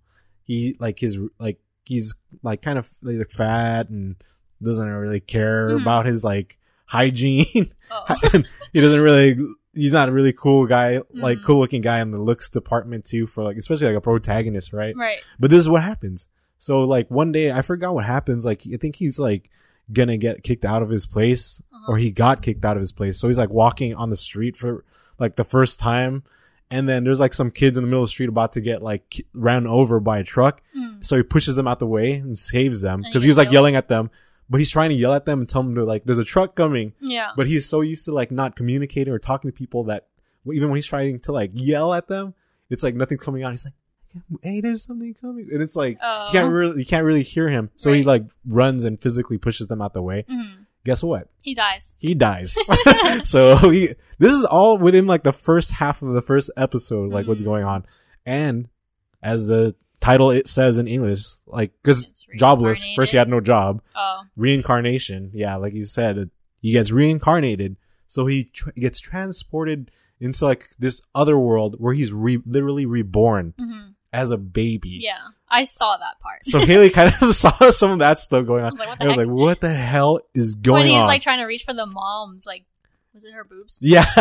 he 0.43 0.75
like 0.79 0.99
his 0.99 1.17
like 1.39 1.59
he's 1.85 2.15
like 2.43 2.61
kind 2.61 2.77
of 2.77 2.89
like 3.01 3.29
fat 3.29 3.89
and 3.89 4.15
doesn't 4.61 4.87
really 4.87 5.19
care 5.19 5.69
Mhm. 5.69 5.81
about 5.81 6.05
his 6.05 6.23
like 6.23 6.57
hygiene 6.85 7.71
Oh. 7.91 8.15
he 8.73 8.79
doesn't 8.81 8.99
really 8.99 9.37
he's 9.73 9.93
not 9.93 10.09
a 10.09 10.11
really 10.11 10.33
cool 10.33 10.67
guy 10.67 11.01
like 11.13 11.39
Mhm. 11.39 11.43
cool 11.45 11.59
looking 11.59 11.81
guy 11.81 11.99
in 12.01 12.11
the 12.11 12.19
looks 12.19 12.49
department 12.49 13.05
too 13.05 13.25
for 13.27 13.43
like 13.43 13.57
especially 13.57 13.87
like 13.87 13.97
a 13.97 14.01
protagonist 14.01 14.71
right 14.73 14.95
right. 14.95 15.17
but 15.39 15.49
this 15.49 15.59
is 15.59 15.67
what 15.69 15.81
happens 15.83 16.27
so 16.59 16.83
like 16.83 17.09
one 17.09 17.31
day 17.31 17.51
i 17.51 17.61
forgot 17.61 17.95
what 17.95 18.05
happens 18.05 18.45
like 18.45 18.61
i 18.71 18.77
think 18.77 18.95
he's 18.95 19.17
like 19.19 19.49
gonna 19.91 20.15
get 20.17 20.43
kicked 20.43 20.63
out 20.65 20.81
of 20.83 20.89
his 20.89 21.05
place 21.05 21.61
Uh-huh. 21.73 21.91
or 21.93 21.97
he 21.97 22.11
got 22.11 22.41
kicked 22.41 22.63
out 22.63 22.77
of 22.77 22.81
his 22.81 22.91
place 22.93 23.19
so 23.19 23.27
he's 23.27 23.37
like 23.37 23.49
walking 23.49 23.95
on 23.95 24.09
the 24.09 24.15
street 24.15 24.55
for 24.55 24.85
like 25.19 25.35
the 25.35 25.43
first 25.43 25.79
time 25.79 26.23
and 26.71 26.87
then 26.89 27.03
there's 27.03 27.19
like 27.19 27.33
some 27.33 27.51
kids 27.51 27.77
in 27.77 27.83
the 27.83 27.87
middle 27.87 28.01
of 28.03 28.07
the 28.07 28.11
street 28.11 28.29
about 28.29 28.53
to 28.53 28.61
get 28.61 28.81
like 28.81 29.25
ran 29.33 29.67
over 29.67 29.99
by 29.99 30.19
a 30.19 30.23
truck 30.23 30.61
Mm. 30.77 31.05
so 31.05 31.17
he 31.17 31.23
pushes 31.23 31.55
them 31.55 31.67
out 31.67 31.79
the 31.79 31.87
way 31.87 32.13
and 32.13 32.37
saves 32.37 32.81
them 32.81 33.01
because 33.01 33.23
he 33.23 33.27
was 33.29 33.37
like 33.37 33.47
killed- 33.47 33.53
yelling 33.53 33.75
at 33.75 33.87
them 33.89 34.09
but 34.49 34.59
he's 34.59 34.69
trying 34.71 34.89
to 34.89 34.95
yell 34.95 35.13
at 35.13 35.25
them 35.25 35.39
and 35.39 35.47
tell 35.49 35.63
them 35.63 35.75
to 35.75 35.83
like 35.85 36.03
there's 36.03 36.19
a 36.19 36.23
truck 36.25 36.55
coming 36.55 36.93
Yeah. 36.99 37.31
but 37.37 37.47
he's 37.47 37.65
so 37.67 37.81
used 37.81 38.05
to 38.05 38.11
like 38.13 38.31
not 38.31 38.55
communicating 38.55 39.13
or 39.13 39.19
talking 39.19 39.49
to 39.51 39.55
people 39.55 39.85
that 39.85 40.07
even 40.51 40.69
when 40.69 40.77
he's 40.77 40.85
trying 40.85 41.19
to 41.21 41.31
like 41.31 41.51
yell 41.53 41.93
at 41.93 42.07
them, 42.09 42.33
it's 42.69 42.83
like 42.83 42.95
nothing's 42.95 43.21
coming 43.23 43.43
out. 43.43 43.51
He's 43.51 43.63
like, 43.63 43.73
"Hey, 44.43 44.59
there's 44.59 44.83
something 44.83 45.13
coming," 45.13 45.47
and 45.53 45.61
it's 45.63 45.75
like 45.77 45.97
Oh. 46.01 46.27
you 46.27 46.31
can't 46.33 46.51
really 46.51 46.79
you 46.79 46.85
can't 46.85 47.05
really 47.05 47.23
hear 47.23 47.47
him. 47.47 47.69
So 47.77 47.93
he 47.93 48.03
like 48.03 48.25
runs 48.45 48.83
and 48.83 49.01
physically 49.01 49.37
pushes 49.37 49.67
them 49.67 49.81
out 49.81 49.93
the 49.93 50.01
way. 50.01 50.25
Mhm. 50.29 50.62
Guess 50.85 51.03
what? 51.03 51.29
He 51.41 51.53
dies. 51.53 51.95
He 51.99 52.13
dies. 52.13 52.55
so 53.23 53.55
he 53.69 53.93
this 54.19 54.31
is 54.33 54.43
all 54.45 54.77
within 54.77 55.07
like 55.07 55.23
the 55.23 55.31
first 55.31 55.71
half 55.71 56.01
of 56.01 56.13
the 56.13 56.21
first 56.21 56.49
episode, 56.57 57.11
like 57.11 57.27
what's 57.27 57.41
Mm. 57.41 57.45
going 57.45 57.63
on, 57.63 57.85
and 58.25 58.67
as 59.21 59.47
the 59.47 59.75
title 60.01 60.31
it 60.31 60.47
says 60.49 60.77
in 60.77 60.87
English, 60.87 61.23
like 61.47 61.71
because 61.81 62.25
jobless. 62.37 62.85
First, 62.95 63.11
he 63.11 63.17
had 63.17 63.29
no 63.29 63.39
job 63.39 63.81
Oh. 63.95 64.21
reincarnation. 64.35 65.31
Yeah, 65.33 65.55
like 65.55 65.73
you 65.73 65.83
said, 65.83 66.29
he 66.61 66.71
gets 66.73 66.91
reincarnated, 66.91 67.77
so 68.07 68.25
he 68.25 68.45
tr- 68.45 68.71
gets 68.71 68.99
transported 68.99 69.89
into 70.19 70.45
like 70.45 70.69
this 70.79 71.01
other 71.15 71.37
world 71.37 71.75
where 71.79 71.93
he's 71.93 72.11
re- 72.13 72.41
literally 72.45 72.85
reborn 72.85 73.53
hmm 73.57 73.79
as 74.11 74.29
a 74.29 74.37
baby. 74.37 74.99
Yeah. 75.01 75.17
I 75.53 75.63
saw 75.65 75.95
that 75.97 76.19
part. 76.19 76.43
So 76.45 76.65
Haley 76.65 76.89
kind 76.89 77.13
of 77.21 77.35
saw 77.35 77.51
some 77.71 77.91
of 77.91 77.99
that 77.99 78.19
stuff 78.19 78.45
going 78.45 78.63
I 78.63 78.67
on. 78.69 78.77
was 78.77 78.79
like, 78.79 78.89
what 78.89 78.99
the 78.99 79.03
I 79.03 79.07
was 79.07 79.17
heck? 79.17 79.27
like, 79.27 79.35
"What 79.35 79.61
the 79.61 79.73
hell 79.73 80.19
is 80.33 80.55
going 80.55 80.75
on? 80.75 80.81
when 80.83 80.91
he's 80.91 81.01
on?" 81.01 81.07
like 81.07 81.21
trying 81.21 81.39
to 81.39 81.45
reach 81.45 81.63
for 81.63 81.73
the 81.73 81.85
mom's, 81.85 82.45
like, 82.45 82.63
was 83.13 83.23
it 83.25 83.33
her 83.33 83.43
boobs? 83.43 83.77
yeah, 83.81 84.05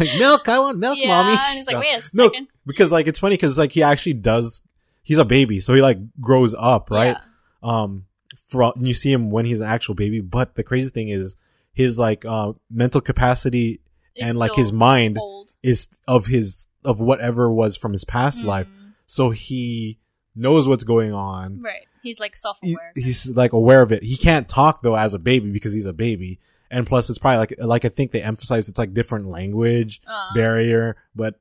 like 0.00 0.10
milk. 0.18 0.48
I 0.48 0.58
want 0.60 0.78
milk, 0.78 0.96
yeah. 0.98 1.08
mommy. 1.08 1.36
And 1.38 1.58
he's 1.58 1.66
like, 1.66 1.74
No. 1.74 1.80
wait 1.80 1.94
a 1.94 2.02
No, 2.14 2.28
second. 2.28 2.48
because 2.66 2.92
like 2.92 3.06
it's 3.06 3.18
funny 3.18 3.34
because 3.34 3.58
like 3.58 3.72
he 3.72 3.82
actually 3.82 4.14
does. 4.14 4.62
He's 5.02 5.18
a 5.18 5.24
baby, 5.24 5.58
so 5.60 5.74
he 5.74 5.82
like 5.82 5.98
grows 6.20 6.54
up, 6.56 6.90
right? 6.90 7.16
Yeah. 7.62 7.68
um 7.84 8.04
from 8.46 8.72
you 8.80 8.94
see 8.94 9.10
him 9.10 9.30
when 9.30 9.46
he's 9.46 9.60
an 9.60 9.66
actual 9.66 9.94
baby 9.94 10.20
but 10.20 10.54
the 10.56 10.62
crazy 10.62 10.90
thing 10.90 11.08
is 11.08 11.36
his 11.72 11.98
like 11.98 12.24
uh 12.26 12.52
mental 12.70 13.00
capacity 13.00 13.80
It's 14.14 14.28
and 14.28 14.38
like 14.38 14.52
still 14.52 14.62
his 14.64 14.72
mind 14.72 15.16
old. 15.18 15.54
is 15.62 15.88
of 16.06 16.26
his 16.26 16.66
of 16.84 17.00
whatever 17.00 17.50
was 17.50 17.76
from 17.76 17.92
his 17.92 18.04
past 18.04 18.44
life. 18.44 18.66
Mm, 18.66 18.92
So 19.06 19.30
he 19.30 19.98
knows 20.34 20.66
what's 20.68 20.84
going 20.84 21.12
on. 21.12 21.60
Right. 21.62 21.86
He's 22.02 22.18
like 22.18 22.34
self 22.36 22.58
He- 22.62 22.76
he's 22.94 23.34
like 23.36 23.52
aware 23.52 23.82
of 23.82 23.92
it. 23.92 24.02
He 24.02 24.16
can't 24.16 24.48
talk 24.48 24.82
though 24.82 24.96
as 24.96 25.14
a 25.14 25.18
baby 25.18 25.50
because 25.50 25.72
he's 25.72 25.86
a 25.86 25.92
baby. 25.92 26.40
And 26.70 26.86
plus 26.86 27.10
it's 27.10 27.18
probably 27.18 27.38
like 27.38 27.54
like 27.58 27.84
I 27.84 27.90
think 27.90 28.12
they 28.12 28.22
emphasize 28.22 28.68
it's 28.68 28.78
like 28.78 28.94
different 28.94 29.28
language 29.28 30.00
uh, 30.06 30.32
barrier, 30.34 30.96
but 31.14 31.38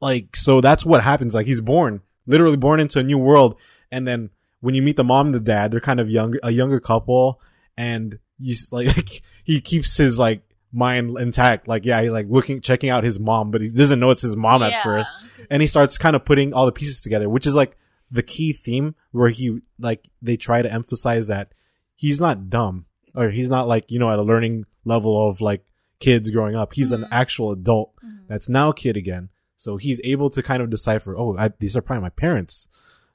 like 0.00 0.34
so 0.34 0.60
that's 0.60 0.84
what 0.84 1.02
happens. 1.02 1.34
Like 1.34 1.46
he's 1.46 1.60
born, 1.60 2.00
literally 2.26 2.56
born 2.56 2.80
into 2.80 2.98
a 2.98 3.02
new 3.02 3.18
world, 3.18 3.60
and 3.90 4.08
then 4.08 4.30
when 4.60 4.74
you 4.74 4.80
meet 4.82 4.96
the 4.96 5.04
mom 5.04 5.26
and 5.26 5.34
the 5.34 5.40
dad, 5.40 5.72
they're 5.72 5.80
kind 5.80 6.00
of 6.00 6.08
younger, 6.08 6.40
a 6.42 6.50
younger 6.50 6.80
couple, 6.80 7.40
and 7.76 8.18
you 8.38 8.54
like 8.72 9.22
he 9.44 9.60
keeps 9.60 9.96
his 9.96 10.18
like 10.18 10.42
mind 10.72 11.18
intact. 11.18 11.68
Like 11.68 11.84
yeah, 11.84 12.00
he's 12.02 12.12
like 12.12 12.26
looking, 12.30 12.62
checking 12.62 12.88
out 12.88 13.04
his 13.04 13.20
mom, 13.20 13.50
but 13.50 13.60
he 13.60 13.68
doesn't 13.68 14.00
know 14.00 14.10
it's 14.10 14.22
his 14.22 14.36
mom 14.36 14.62
at 14.62 14.82
first, 14.82 15.12
and 15.50 15.60
he 15.60 15.68
starts 15.68 15.98
kind 15.98 16.16
of 16.16 16.24
putting 16.24 16.54
all 16.54 16.64
the 16.64 16.72
pieces 16.72 17.02
together, 17.02 17.28
which 17.28 17.46
is 17.46 17.54
like 17.54 17.76
the 18.12 18.22
key 18.22 18.52
theme 18.52 18.94
where 19.10 19.30
he 19.30 19.58
like 19.80 20.08
they 20.20 20.36
try 20.36 20.62
to 20.62 20.70
emphasize 20.72 21.26
that 21.28 21.52
he's 21.96 22.20
not 22.20 22.48
dumb 22.50 22.84
or 23.14 23.30
he's 23.30 23.50
not 23.50 23.66
like 23.66 23.90
you 23.90 23.98
know 23.98 24.10
at 24.12 24.18
a 24.20 24.22
learning 24.22 24.64
level 24.84 25.28
of 25.28 25.40
like 25.40 25.64
kids 25.98 26.30
growing 26.30 26.54
up. 26.54 26.72
He's 26.74 26.92
an 26.92 27.02
Mhm. 27.02 27.08
actual 27.10 27.52
adult 27.52 27.92
Mhm. 28.04 28.28
that's 28.28 28.48
now 28.48 28.68
a 28.70 28.74
kid 28.74 28.96
again. 28.96 29.30
So 29.56 29.76
he's 29.78 30.00
able 30.04 30.28
to 30.30 30.42
kind 30.42 30.60
of 30.62 30.68
decipher, 30.70 31.16
oh, 31.16 31.36
I, 31.38 31.50
these 31.60 31.76
are 31.76 31.82
probably 31.82 32.02
my 32.02 32.08
parents. 32.10 32.66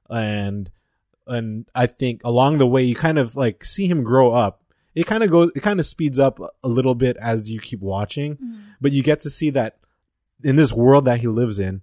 And, 0.10 0.70
and 1.28 1.66
I 1.76 1.88
think 1.88 2.22
along 2.24 2.58
the 2.58 2.66
way, 2.68 2.84
you 2.84 2.96
kind 2.96 3.20
of 3.20 3.36
like 3.36 3.66
see 3.66 3.88
him 3.88 4.04
grow 4.04 4.32
up. 4.32 4.64
It 4.96 5.06
kind 5.06 5.24
of 5.24 5.30
goes, 5.30 5.52
it 5.56 5.60
kind 5.62 5.80
of 5.82 5.86
speeds 5.86 6.18
up 6.18 6.40
a 6.64 6.68
little 6.68 6.96
bit 6.96 7.18
as 7.18 7.52
you 7.52 7.60
keep 7.60 7.82
watching, 7.82 8.38
Mhm. 8.38 8.60
but 8.80 8.94
you 8.94 9.04
get 9.04 9.20
to 9.22 9.30
see 9.30 9.50
that 9.52 9.78
in 10.44 10.56
this 10.56 10.72
world 10.72 11.04
that 11.06 11.20
he 11.20 11.28
lives 11.28 11.60
in, 11.60 11.82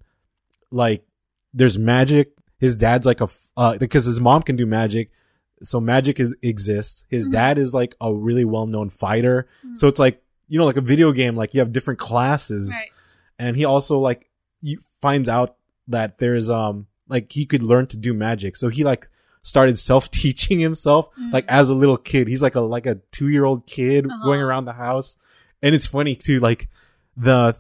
like 0.71 1.07
there's 1.53 1.79
magic. 1.79 2.33
His 2.59 2.77
dad's 2.77 3.05
like 3.07 3.21
a 3.21 3.29
uh, 3.57 3.77
because 3.79 4.05
his 4.05 4.21
mom 4.21 4.43
can 4.43 4.57
do 4.57 4.67
magic. 4.67 5.11
So 5.63 5.81
magic 5.81 6.21
is, 6.21 6.35
exists. 6.43 7.07
His 7.09 7.27
Mhm. 7.29 7.33
dad 7.33 7.59
is 7.59 7.73
like 7.75 7.95
a 8.01 8.13
really 8.15 8.45
well-known 8.45 8.91
fighter. 8.91 9.47
Mhm. 9.65 9.79
So 9.79 9.89
it's 9.89 9.99
like, 9.99 10.23
you 10.49 10.59
know, 10.59 10.65
like 10.67 10.77
a 10.77 10.81
video 10.83 11.13
game, 11.13 11.37
like 11.37 11.55
you 11.55 11.61
have 11.61 11.73
different 11.73 11.99
classes 12.01 12.71
Right. 12.71 12.91
and 13.39 13.57
he 13.57 13.65
also 13.65 13.99
like 13.99 14.31
you 14.61 14.79
finds 15.01 15.29
out 15.29 15.57
that 15.89 16.19
there's 16.19 16.49
um 16.51 16.87
like 17.09 17.31
he 17.33 17.45
could 17.47 17.63
learn 17.63 17.87
to 17.89 17.97
do 17.99 18.15
magic 18.15 18.57
so 18.57 18.69
he 18.69 18.83
like 18.85 19.09
started 19.43 19.79
self 19.79 20.11
teaching 20.11 20.59
himself 20.69 21.09
Mm. 21.19 21.33
like 21.33 21.45
as 21.49 21.69
a 21.69 21.75
little 21.75 21.99
kid 21.99 22.29
he's 22.29 22.41
like 22.41 22.55
a 22.55 22.61
like 22.63 22.87
a 22.87 22.97
two 23.13 23.29
year 23.29 23.45
old 23.45 23.67
kid 23.67 24.07
Uh-huh. 24.07 24.25
going 24.25 24.41
around 24.41 24.65
the 24.65 24.73
house 24.73 25.17
and 25.63 25.75
it's 25.75 25.87
funny 25.87 26.17
too 26.17 26.41
like 26.41 26.69
the 27.17 27.55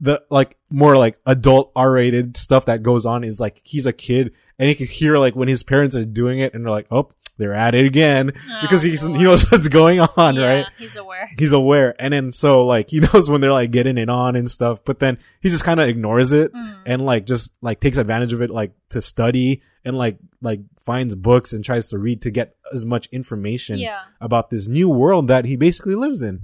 the 0.00 0.22
like 0.30 0.56
more 0.70 0.96
like 0.96 1.18
adult 1.26 1.72
R 1.76 1.92
rated 1.92 2.36
stuff 2.36 2.66
that 2.66 2.82
goes 2.82 3.04
on 3.06 3.24
is 3.24 3.38
like 3.40 3.60
he's 3.64 3.86
a 3.86 3.92
kid 3.92 4.32
and 4.58 4.68
he 4.68 4.74
can 4.74 4.86
hear 4.86 5.18
like 5.18 5.36
when 5.36 5.48
his 5.48 5.62
parents 5.62 5.94
are 5.96 6.04
doing 6.04 6.38
it 6.40 6.54
and 6.54 6.64
they're 6.64 6.70
like 6.70 6.86
oh 6.90 7.10
they're 7.36 7.54
at 7.54 7.74
it 7.74 7.86
again 7.86 8.26
because 8.60 8.84
Oh, 8.84 8.88
he's 8.88 9.02
boy. 9.02 9.14
he 9.14 9.24
knows 9.24 9.50
what's 9.50 9.68
going 9.68 10.00
on 10.00 10.36
yeah, 10.36 10.44
right 10.46 10.66
He's 10.78 10.96
aware. 10.96 11.28
he's 11.38 11.52
aware 11.52 11.94
and 11.98 12.12
then 12.12 12.32
so 12.32 12.66
like 12.66 12.90
he 12.90 13.00
knows 13.12 13.30
when 13.30 13.40
they're 13.40 13.52
like 13.52 13.70
getting 13.70 13.98
it 13.98 14.08
on 14.10 14.36
and 14.36 14.50
stuff 14.50 14.84
but 14.84 14.98
then 14.98 15.18
he 15.40 15.48
just 15.50 15.64
kind 15.64 15.80
of 15.80 15.88
ignores 15.88 16.32
it 16.32 16.52
Mm. 16.52 16.76
and 16.86 17.02
like 17.04 17.26
just 17.26 17.52
like 17.62 17.80
takes 17.80 17.96
advantage 17.98 18.32
of 18.32 18.42
it 18.42 18.50
like 18.50 18.72
to 18.90 19.00
study 19.02 19.62
and 19.84 19.96
like 19.96 20.18
like 20.42 20.60
finds 20.82 21.14
books 21.14 21.52
and 21.52 21.64
tries 21.64 21.88
to 21.90 21.98
read 21.98 22.22
to 22.22 22.30
get 22.30 22.56
as 22.74 22.84
much 22.84 23.06
information 23.12 23.78
Yeah. 23.78 24.00
about 24.20 24.50
this 24.50 24.66
new 24.68 24.88
world 24.88 25.28
that 25.28 25.44
he 25.46 25.56
basically 25.56 25.94
lives 25.94 26.22
in 26.22 26.40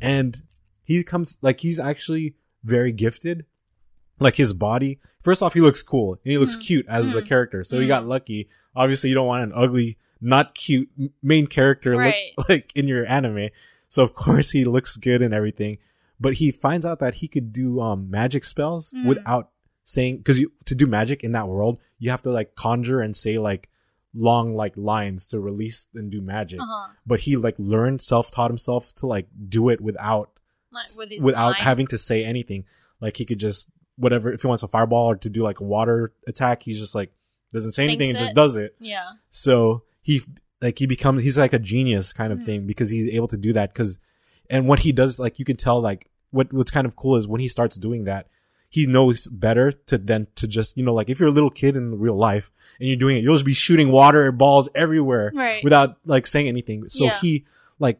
and 0.00 0.42
he 0.84 1.02
comes 1.04 1.38
like 1.42 1.60
he's 1.60 1.78
actually 1.78 2.34
very 2.64 2.92
gifted 2.92 3.44
like 4.18 4.36
his 4.36 4.52
body 4.52 4.98
first 5.22 5.42
off 5.42 5.54
he 5.54 5.60
looks 5.60 5.82
cool 5.82 6.12
and 6.24 6.30
he 6.32 6.36
looks 6.38 6.56
Mhm. 6.56 6.60
cute 6.60 6.86
as 6.88 7.14
a 7.14 7.22
Mhm. 7.22 7.26
character 7.26 7.64
so 7.64 7.78
he 7.80 7.86
got 7.86 8.04
Mhm. 8.04 8.08
lucky 8.08 8.48
obviously 8.76 9.08
you 9.08 9.14
don't 9.14 9.26
want 9.26 9.42
an 9.44 9.52
ugly 9.54 9.96
not 10.20 10.54
cute 10.54 10.90
main 11.22 11.46
character 11.46 11.92
Right. 11.96 12.32
look 12.36 12.48
like 12.48 12.72
in 12.76 12.86
your 12.86 13.06
anime 13.06 13.48
so 13.88 14.02
of 14.04 14.12
course 14.14 14.50
he 14.50 14.64
looks 14.64 14.96
good 14.98 15.22
and 15.22 15.32
everything 15.32 15.78
but 16.20 16.34
he 16.34 16.50
finds 16.50 16.84
out 16.84 16.98
that 16.98 17.14
he 17.14 17.28
could 17.28 17.52
do 17.52 17.80
um 17.80 18.10
magic 18.10 18.44
spells 18.44 18.92
Mhm. 18.92 19.08
without 19.08 19.50
saying 19.84 20.18
because 20.18 20.38
you 20.38 20.52
to 20.66 20.74
do 20.74 20.86
magic 20.86 21.24
in 21.24 21.32
that 21.32 21.48
world 21.48 21.78
you 21.98 22.10
have 22.10 22.22
to 22.22 22.30
like 22.30 22.54
conjure 22.54 23.00
and 23.00 23.16
say 23.16 23.38
like 23.38 23.70
long 24.12 24.54
like 24.54 24.76
lines 24.76 25.28
to 25.28 25.40
release 25.40 25.88
and 25.94 26.10
do 26.10 26.20
magic 26.20 26.60
Uh 26.60 26.66
huh. 26.68 26.88
but 27.06 27.20
he 27.20 27.36
like 27.36 27.54
learned 27.58 28.02
self-taught 28.02 28.50
himself 28.50 28.92
to 28.96 29.06
like 29.06 29.28
do 29.48 29.68
it 29.70 29.80
without 29.80 30.32
Like 30.72 30.86
with 30.96 31.12
without 31.24 31.52
mind. 31.52 31.56
having 31.62 31.86
to 31.88 31.98
say 31.98 32.24
anything 32.24 32.64
like 33.00 33.16
he 33.16 33.24
could 33.24 33.38
just 33.38 33.70
whatever 33.96 34.32
if 34.32 34.42
he 34.42 34.46
wants 34.48 34.62
a 34.62 34.68
fireball 34.68 35.10
or 35.10 35.16
to 35.16 35.28
do 35.30 35.42
like 35.42 35.60
a 35.60 35.64
water 35.64 36.12
attack 36.26 36.62
he's 36.62 36.78
just 36.78 36.94
like 36.94 37.12
doesn't 37.52 37.72
say 37.72 37.84
anything 37.84 38.10
and 38.10 38.18
just 38.18 38.34
does 38.34 38.56
it 38.56 38.74
Yeah. 38.78 39.04
so 39.30 39.82
he 40.02 40.22
like 40.62 40.78
he 40.78 40.86
becomes 40.86 41.22
he's 41.22 41.36
like 41.36 41.52
a 41.52 41.58
genius 41.58 42.12
kind 42.12 42.32
of 42.32 42.38
Mhm. 42.38 42.46
thing 42.46 42.66
because 42.66 42.88
he's 42.90 43.08
able 43.08 43.28
to 43.28 43.36
do 43.36 43.52
that 43.54 43.72
because 43.74 43.98
and 44.48 44.66
what 44.68 44.78
he 44.80 44.92
does 44.92 45.18
like 45.18 45.38
you 45.38 45.44
can 45.44 45.56
tell 45.56 45.80
like 45.80 46.08
what 46.30 46.52
what's 46.52 46.70
kind 46.70 46.86
of 46.86 46.94
cool 46.96 47.16
is 47.16 47.26
when 47.26 47.40
he 47.40 47.48
starts 47.48 47.76
doing 47.76 48.04
that 48.04 48.28
he 48.68 48.86
knows 48.86 49.26
better 49.26 49.72
to 49.72 49.98
then 49.98 50.28
to 50.36 50.46
just 50.46 50.76
you 50.76 50.84
know 50.84 50.94
like 50.94 51.10
if 51.10 51.18
you're 51.18 51.28
a 51.28 51.32
little 51.32 51.50
kid 51.50 51.76
in 51.76 51.98
real 51.98 52.14
life 52.16 52.50
and 52.78 52.88
you're 52.88 52.96
doing 52.96 53.16
it 53.16 53.22
you'll 53.24 53.34
just 53.34 53.44
be 53.44 53.52
shooting 53.54 53.90
water 53.90 54.28
and 54.28 54.38
balls 54.38 54.68
everywhere 54.74 55.32
Right. 55.34 55.62
without 55.64 55.96
like 56.06 56.26
saying 56.28 56.46
anything 56.46 56.88
so 56.88 57.04
Yeah. 57.06 57.18
he 57.20 57.44
like 57.80 57.98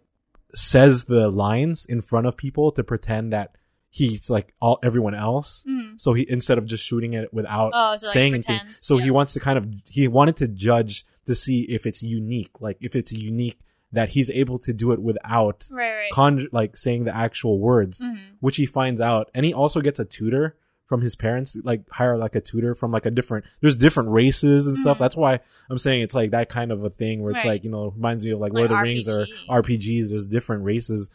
says 0.55 1.05
the 1.05 1.31
lines 1.31 1.85
in 1.87 2.01
front 2.01 2.27
of 2.27 2.37
people 2.37 2.71
to 2.73 2.83
pretend 2.85 3.33
that 3.33 3.57
he's 3.93 4.31
like 4.31 4.55
all 4.61 4.79
everyone 4.85 5.15
else 5.15 5.65
Mhm. 5.69 6.01
so 6.01 6.13
he 6.15 6.25
instead 6.29 6.59
of 6.59 6.65
just 6.67 6.85
shooting 6.85 7.15
it 7.15 7.33
without 7.35 7.73
Oh, 7.75 7.97
so 7.97 8.07
like 8.07 8.13
saying 8.15 8.35
anything. 8.35 8.61
So 8.77 8.99
yeah. 8.99 9.05
he 9.05 9.11
wants 9.11 9.33
to 9.33 9.41
kind 9.41 9.59
of 9.59 9.67
he 9.89 10.07
wanted 10.09 10.37
to 10.37 10.47
judge 10.49 11.05
to 11.27 11.35
see 11.35 11.63
if 11.63 11.87
it's 11.87 12.03
unique, 12.03 12.61
like 12.61 12.77
if 12.81 12.95
it's 12.95 13.13
unique 13.13 13.59
that 13.93 14.11
he's 14.11 14.31
able 14.31 14.59
to 14.59 14.73
do 14.73 14.93
it 14.93 15.03
without 15.03 15.67
Right. 15.73 15.93
Right. 15.93 16.13
conjure 16.13 16.49
like 16.53 16.77
saying 16.77 17.05
the 17.05 17.15
actual 17.17 17.59
words, 17.59 18.01
Mhm. 18.01 18.19
which 18.39 18.57
he 18.57 18.65
finds 18.67 19.01
out, 19.01 19.29
and 19.35 19.45
he 19.45 19.53
also 19.53 19.81
gets 19.81 19.99
a 19.99 20.05
tutor 20.05 20.57
from 20.91 21.01
his 21.01 21.15
parents, 21.15 21.57
like 21.65 21.89
hire 21.89 22.19
like 22.19 22.35
a 22.35 22.41
tutor 22.41 22.75
from 22.75 22.91
like 22.91 23.07
a 23.07 23.11
different. 23.13 23.45
There's 23.61 23.77
different 23.77 24.11
races 24.11 24.67
and 24.67 24.77
stuff. 24.77 24.97
Mhm. 24.97 25.01
That's 25.01 25.17
why 25.17 25.39
I'm 25.71 25.79
saying 25.79 26.03
it's 26.03 26.15
like 26.17 26.33
that 26.33 26.49
kind 26.49 26.73
of 26.73 26.83
a 26.85 26.91
thing 26.91 27.23
where 27.23 27.33
it's 27.33 27.45
Right. 27.45 27.53
like 27.53 27.65
you 27.65 27.71
know 27.71 27.91
reminds 27.97 28.25
me 28.25 28.33
of 28.33 28.41
like, 28.41 28.53
Like 28.53 28.59
Lord 28.69 28.73
of 28.73 28.77
the 28.79 28.83
Rings 28.83 29.09
or 29.09 29.27
RPGs. 29.49 30.11
There's 30.11 30.27
different 30.27 30.65
races, 30.65 31.09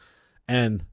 and 0.48 0.84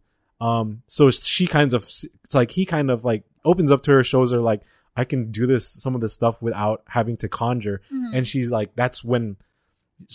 um, 0.40 0.82
so 0.88 1.10
she 1.12 1.46
kind 1.46 1.72
of 1.72 1.84
it's 1.84 2.34
like 2.34 2.50
he 2.50 2.66
kind 2.66 2.90
of 2.90 3.04
like 3.04 3.22
opens 3.44 3.70
up 3.70 3.84
to 3.84 3.92
her, 3.92 4.02
shows 4.02 4.32
her 4.32 4.40
like 4.40 4.62
I 4.96 5.04
can 5.04 5.30
do 5.30 5.46
this 5.46 5.66
some 5.68 5.94
of 5.94 6.00
this 6.00 6.12
stuff 6.12 6.42
without 6.42 6.82
having 6.88 7.16
to 7.18 7.28
conjure, 7.28 7.80
Mhm. 7.90 8.10
and 8.14 8.26
she's 8.26 8.50
like 8.50 8.74
that's 8.74 9.04
when 9.04 9.36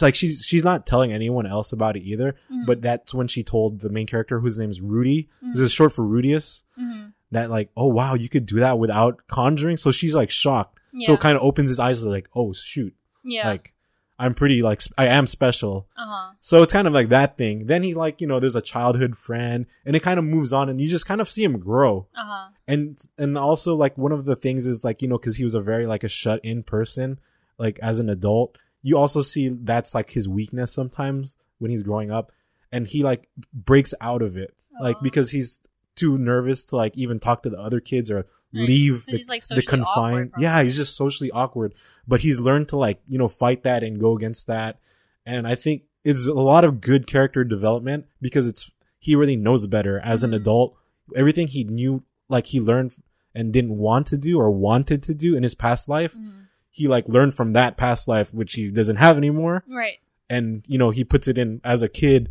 like 0.02 0.16
she's 0.16 0.44
she's 0.46 0.64
not 0.64 0.86
telling 0.86 1.12
anyone 1.12 1.46
else 1.46 1.72
about 1.74 1.96
it 1.98 2.04
either, 2.04 2.36
Mhm. 2.52 2.66
but 2.66 2.82
that's 2.82 3.14
when 3.14 3.28
she 3.28 3.44
told 3.44 3.80
the 3.80 3.90
main 3.90 4.08
character 4.08 4.40
whose 4.40 4.58
name 4.58 4.70
is 4.70 4.82
Rudy. 4.82 5.30
Mhm. 5.44 5.54
This 5.54 5.62
is 5.62 5.72
short 5.72 5.92
for 5.94 6.04
Rudeus. 6.06 6.64
Mhm. 6.80 7.14
That 7.32 7.50
like 7.50 7.70
oh 7.76 7.88
wow 7.88 8.14
you 8.14 8.30
could 8.30 8.46
do 8.46 8.60
that 8.62 8.80
without 8.80 9.28
conjuring, 9.28 9.78
so 9.78 9.92
she's 9.92 10.16
like 10.16 10.30
shocked. 10.30 10.80
So 11.02 11.14
it 11.14 11.20
kind 11.20 11.36
of 11.38 11.44
opens 11.44 11.70
his 11.70 11.80
eyes 11.80 12.04
like 12.04 12.28
oh 12.36 12.54
shoot 12.54 12.94
Yeah. 13.24 13.48
like 13.48 13.74
I'm 14.20 14.34
pretty 14.34 14.64
like 14.64 14.82
sp- 14.82 14.98
I 14.98 15.08
am 15.08 15.28
special. 15.28 15.88
uh 15.96 16.06
huh. 16.08 16.32
So 16.40 16.64
it's 16.64 16.74
kind 16.74 16.88
of 16.88 16.94
like 16.94 17.10
that 17.10 17.38
thing. 17.38 17.68
Then 17.68 17.84
he's 17.84 17.96
like, 17.96 18.20
you 18.20 18.26
know, 18.26 18.40
there's 18.40 18.56
a 18.56 18.62
childhood 18.62 19.16
friend 19.16 19.68
and 19.86 19.96
it 19.96 20.00
kind 20.02 20.18
of 20.18 20.26
moves 20.26 20.52
on 20.54 20.70
and 20.70 20.82
you 20.82 20.88
just 20.90 21.06
kind 21.06 21.22
of 21.22 21.30
see 21.30 21.44
him 21.44 21.60
grow. 21.60 22.08
Uh 22.16 22.26
huh. 22.26 22.48
And, 22.68 22.98
and 23.20 23.38
also 23.38 23.76
like 23.76 23.96
one 23.96 24.12
of 24.12 24.26
the 24.26 24.36
things 24.36 24.66
is 24.66 24.84
like, 24.84 25.04
you 25.04 25.08
know, 25.08 25.20
cause 25.20 25.36
he 25.36 25.44
was 25.44 25.54
a 25.54 25.62
very 25.62 25.86
like 25.86 26.04
a 26.04 26.10
shut 26.10 26.40
in 26.44 26.64
person, 26.64 27.20
like 27.60 27.78
as 27.84 28.00
an 28.00 28.10
adult, 28.10 28.58
you 28.88 28.98
also 28.98 29.22
see 29.22 29.50
that's 29.50 29.94
like 29.98 30.10
his 30.10 30.28
weakness 30.28 30.72
sometimes 30.72 31.38
when 31.60 31.72
he's 31.72 31.84
growing 31.84 32.10
up 32.12 32.32
and 32.72 32.88
he 32.88 33.04
like 33.04 33.28
breaks 33.54 33.94
out 34.02 34.22
of 34.22 34.38
it. 34.38 34.54
Like 34.80 34.98
because 35.02 35.32
he's 35.32 35.60
too 35.96 36.18
nervous 36.18 36.66
to 36.66 36.76
like 36.76 36.96
even 36.98 37.20
talk 37.20 37.44
to 37.44 37.50
the 37.50 37.60
other 37.60 37.80
kids 37.80 38.10
or 38.12 38.28
Right. 38.54 38.68
leave 38.70 39.00
So 39.00 39.12
the, 39.12 39.18
he's, 39.18 39.28
like, 39.30 39.44
the 39.44 39.62
confined. 39.62 40.32
Yeah, 40.38 40.64
he's 40.64 40.78
just 40.78 40.96
socially 40.96 41.32
awkward, 41.32 41.74
but 42.08 42.22
he's 42.22 42.40
learned 42.40 42.70
to 42.70 42.78
like, 42.78 43.02
you 43.08 43.18
know, 43.18 43.28
fight 43.28 43.64
that 43.64 43.84
and 43.84 44.00
go 44.00 44.16
against 44.16 44.48
that. 44.48 44.80
And 45.26 45.46
I 45.46 45.56
think 45.56 45.84
it's 46.06 46.26
a 46.28 46.34
lot 46.34 46.64
of 46.64 46.80
good 46.80 47.08
character 47.08 47.44
development 47.44 48.06
because 48.22 48.46
it's, 48.46 48.72
he 49.00 49.16
really 49.18 49.36
knows 49.36 49.68
better 49.68 50.00
as 50.00 50.24
an 50.24 50.32
Mhm. 50.32 50.36
adult. 50.38 50.78
Everything 51.14 51.48
he 51.48 51.66
knew, 51.66 52.04
like 52.30 52.46
he 52.46 52.62
learned 52.62 52.96
and 53.36 53.52
didn't 53.52 53.78
want 53.78 54.08
to 54.08 54.18
do 54.18 54.40
or 54.40 54.50
wanted 54.50 55.04
to 55.04 55.14
do 55.14 55.36
in 55.36 55.44
his 55.44 55.54
past 55.56 55.90
life, 55.90 56.16
Mhm. 56.16 56.47
He 56.78 56.88
like 56.88 57.08
learned 57.10 57.34
from 57.34 57.54
that 57.54 57.76
past 57.76 58.08
life, 58.08 58.32
which 58.34 58.54
he 58.54 58.72
doesn't 58.72 58.98
have 58.98 59.18
anymore. 59.18 59.64
Right. 59.68 59.98
And, 60.30 60.64
you 60.68 60.78
know, 60.78 60.92
he 60.92 61.04
puts 61.04 61.28
it 61.28 61.38
in 61.38 61.60
as 61.64 61.82
a 61.82 61.90
kid 61.90 62.30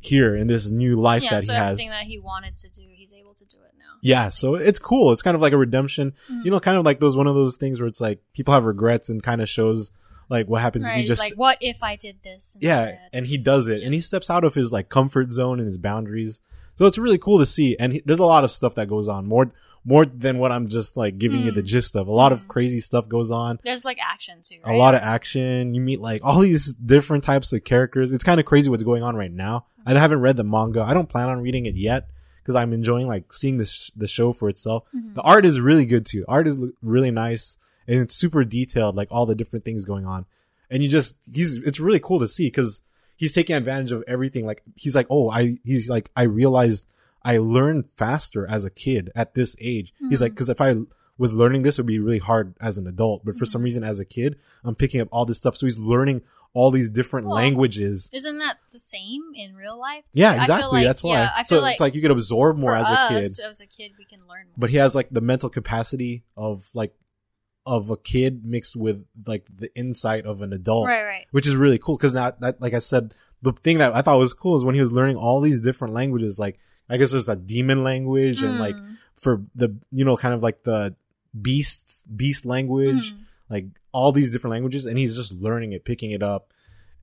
here 0.00 0.36
in 0.36 0.46
this 0.46 0.70
new 0.70 0.96
life 0.96 1.22
yeah. 1.22 1.30
that 1.30 1.44
So 1.44 1.52
he 1.52 1.58
has. 1.58 1.72
everything 1.72 1.90
that 1.90 2.04
he 2.04 2.18
wanted 2.18 2.56
to 2.58 2.68
do, 2.68 2.82
he's 2.92 3.12
able 3.14 3.32
to 3.34 3.44
do 3.46 3.56
it 3.56 3.72
now. 3.78 3.84
Yeah, 4.02 4.28
so 4.28 4.56
it's 4.56 4.78
cool. 4.78 5.12
It's 5.12 5.22
kind 5.22 5.34
of 5.34 5.40
like 5.40 5.52
a 5.54 5.56
redemption. 5.56 6.12
Mhm. 6.30 6.44
You 6.44 6.50
know, 6.50 6.60
kind 6.60 6.76
of 6.76 6.84
like 6.84 7.00
those 7.00 7.16
one 7.16 7.26
of 7.26 7.34
those 7.34 7.56
things 7.56 7.80
where 7.80 7.88
it's 7.88 8.00
like 8.00 8.20
people 8.34 8.52
have 8.54 8.64
regrets 8.64 9.08
and 9.08 9.22
kind 9.22 9.40
of 9.40 9.48
shows 9.48 9.90
like 10.28 10.46
what 10.46 10.60
happens 10.60 10.86
if 10.86 10.94
you 10.96 11.04
just 11.04 11.22
like, 11.22 11.32
what 11.34 11.56
if 11.62 11.82
I 11.82 11.96
did 11.96 12.22
this? 12.22 12.54
yeah 12.60 12.98
and 13.14 13.26
he 13.26 13.38
does 13.38 13.68
it 13.68 13.82
and 13.82 13.94
he 13.94 14.02
steps 14.02 14.28
out 14.28 14.44
of 14.44 14.54
his 14.54 14.70
like 14.70 14.90
comfort 14.90 15.32
zone 15.32 15.58
and 15.58 15.66
his 15.66 15.78
boundaries 15.78 16.42
so 16.74 16.84
it's 16.84 16.98
really 16.98 17.16
cool 17.16 17.38
to 17.38 17.46
see 17.46 17.76
and 17.80 17.94
he, 17.94 18.02
there's 18.04 18.18
a 18.18 18.26
lot 18.26 18.44
of 18.44 18.50
stuff 18.50 18.74
that 18.74 18.88
goes 18.88 19.08
on 19.08 19.26
more 19.26 19.50
more 19.84 20.04
than 20.06 20.38
what 20.38 20.50
i'm 20.52 20.68
just 20.68 20.96
like 20.96 21.18
giving 21.18 21.40
you 21.42 21.50
the 21.50 21.62
Mm. 21.62 21.66
gist 21.66 21.96
of 21.96 22.08
a 22.08 22.12
lot 22.12 22.32
of 22.32 22.44
Mm. 22.44 22.48
crazy 22.48 22.80
stuff 22.80 23.08
goes 23.08 23.30
on 23.30 23.58
There's 23.64 23.84
like 23.84 23.98
action 24.00 24.40
too. 24.42 24.56
a 24.64 24.72
lot 24.74 24.94
of 24.94 25.00
action 25.02 25.74
you 25.74 25.80
meet 25.80 26.00
like 26.00 26.20
all 26.24 26.40
these 26.40 26.74
different 26.74 27.24
types 27.24 27.52
of 27.52 27.64
characters 27.64 28.12
it's 28.12 28.24
kind 28.24 28.40
of 28.40 28.46
crazy 28.46 28.68
what's 28.70 28.82
going 28.82 29.02
on 29.02 29.16
right 29.16 29.32
now 29.32 29.66
i 29.86 29.96
haven't 29.98 30.20
read 30.20 30.36
the 30.36 30.44
manga 30.44 30.82
i 30.82 30.92
don't 30.94 31.08
plan 31.08 31.28
on 31.28 31.40
reading 31.40 31.66
it 31.66 31.74
yet 31.76 32.08
because 32.42 32.54
i'm 32.56 32.72
enjoying 32.72 33.06
like 33.06 33.32
seeing 33.32 33.56
this 33.56 33.90
the 33.96 34.08
show 34.08 34.32
for 34.32 34.48
itself 34.48 34.84
Mhm. 34.94 35.14
the 35.14 35.22
art 35.22 35.44
is 35.46 35.60
really 35.60 35.84
good 35.86 36.04
too. 36.06 36.24
Art 36.28 36.46
is 36.48 36.56
l- 36.56 36.70
really 36.82 37.10
nice 37.10 37.56
and 37.86 38.00
it's 38.00 38.14
super 38.14 38.44
detailed, 38.44 38.94
like 38.96 39.08
all 39.10 39.24
the 39.24 39.34
different 39.34 39.64
things 39.64 39.84
going 39.86 40.04
on. 40.04 40.26
And 40.70 40.82
you 40.82 40.90
just, 40.90 41.16
he's, 41.32 41.56
it's 41.62 41.80
really 41.80 41.98
cool 42.00 42.18
to 42.20 42.28
see 42.28 42.48
because 42.48 42.82
he's 43.16 43.32
taking 43.32 43.56
advantage 43.56 43.92
of 43.92 44.04
everything. 44.06 44.44
Like, 44.44 44.62
he's 44.76 44.94
like, 44.94 45.06
oh, 45.08 45.30
I, 45.30 45.56
he's 45.64 45.88
like, 45.88 46.10
I 46.14 46.24
realized 46.24 46.86
I 47.22 47.38
learned 47.38 47.84
faster 47.96 48.46
as 48.48 48.64
a 48.64 48.70
kid 48.70 49.10
at 49.14 49.34
this 49.34 49.56
age. 49.60 49.92
He's 50.08 50.20
like, 50.20 50.32
Mhm. 50.32 50.36
cause 50.36 50.48
if 50.48 50.60
I 50.60 50.76
was 51.18 51.34
learning 51.34 51.62
this, 51.62 51.78
it 51.78 51.82
would 51.82 51.86
be 51.88 51.98
really 51.98 52.18
hard 52.20 52.54
as 52.60 52.78
an 52.78 52.86
adult. 52.86 53.24
But 53.24 53.36
for 53.36 53.44
some 53.46 53.60
Mhm. 53.60 53.64
reason, 53.64 53.84
as 53.84 53.98
a 54.00 54.04
kid, 54.04 54.36
I'm 54.64 54.74
picking 54.76 55.00
up 55.00 55.08
all 55.10 55.26
this 55.26 55.38
stuff. 55.38 55.56
So 55.56 55.66
he's 55.66 55.76
learning 55.78 56.22
all 56.54 56.70
these 56.70 56.90
different 56.90 57.26
Well, 57.26 57.36
languages. 57.36 58.08
Isn't 58.12 58.38
that 58.38 58.58
the 58.72 58.78
same 58.78 59.22
in 59.34 59.54
real 59.54 59.78
life? 59.78 60.04
too? 60.14 60.20
Yeah, 60.20 60.32
I 60.32 60.40
exactly. 60.42 60.78
like- 60.78 60.86
That's 60.86 61.02
why. 61.02 61.14
Yeah, 61.14 61.30
I 61.36 61.42
so 61.42 61.56
feel 61.56 61.62
like, 61.62 61.72
it's 61.74 61.80
like 61.80 61.94
you 61.94 62.00
could 62.02 62.10
absorb 62.12 62.56
more 62.56 62.74
as 62.74 62.88
a 62.88 63.08
kid. 63.08 63.24
as 63.24 63.60
a 63.60 63.66
kid, 63.66 63.92
we 63.98 64.04
can 64.04 64.20
learn 64.28 64.46
more. 64.46 64.54
but 64.56 64.70
he 64.70 64.76
has 64.78 64.94
like 64.94 65.08
the 65.10 65.20
mental 65.20 65.50
capacity 65.50 66.24
of 66.36 66.70
like 66.74 66.94
of 67.66 67.90
a 67.90 67.98
kid 67.98 68.46
mixed 68.46 68.74
with 68.76 69.04
like 69.26 69.44
the 69.54 69.68
insight 69.76 70.24
of 70.24 70.40
an 70.40 70.54
adult 70.54 70.86
right, 70.86 71.02
right. 71.04 71.26
which 71.32 71.46
is 71.46 71.54
really 71.54 71.76
cool 71.78 71.96
because 71.98 72.14
now 72.14 72.30
that 72.40 72.58
like 72.62 72.72
i 72.72 72.78
said 72.78 73.12
the 73.42 73.52
thing 73.52 73.76
that 73.76 73.94
i 73.94 74.00
thought 74.00 74.16
was 74.18 74.32
cool 74.32 74.56
is 74.56 74.64
when 74.64 74.74
he 74.74 74.80
was 74.80 74.90
learning 74.90 75.16
all 75.18 75.38
these 75.42 75.60
different 75.60 75.92
languages 75.92 76.38
like 76.38 76.58
i 76.88 76.96
guess 76.96 77.10
there's 77.10 77.28
a 77.28 77.36
demon 77.36 77.82
language 77.84 78.42
and 78.42 78.58
like 78.58 78.74
Mm. 78.76 78.96
for 79.16 79.42
the 79.54 79.76
you 79.92 80.04
know 80.04 80.16
kind 80.16 80.34
of 80.34 80.42
like 80.42 80.62
the 80.64 80.94
beast 81.40 82.04
beast 82.16 82.46
language 82.46 83.12
Mhm. 83.12 83.18
like 83.50 83.66
all 83.92 84.12
these 84.12 84.30
different 84.30 84.52
languages 84.52 84.86
and 84.86 84.98
he's 84.98 85.16
just 85.16 85.32
learning 85.32 85.72
it 85.72 85.84
picking 85.84 86.10
it 86.12 86.22
up 86.22 86.52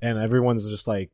and 0.02 0.18
everyone's 0.18 0.70
just 0.70 0.88
like 0.88 1.12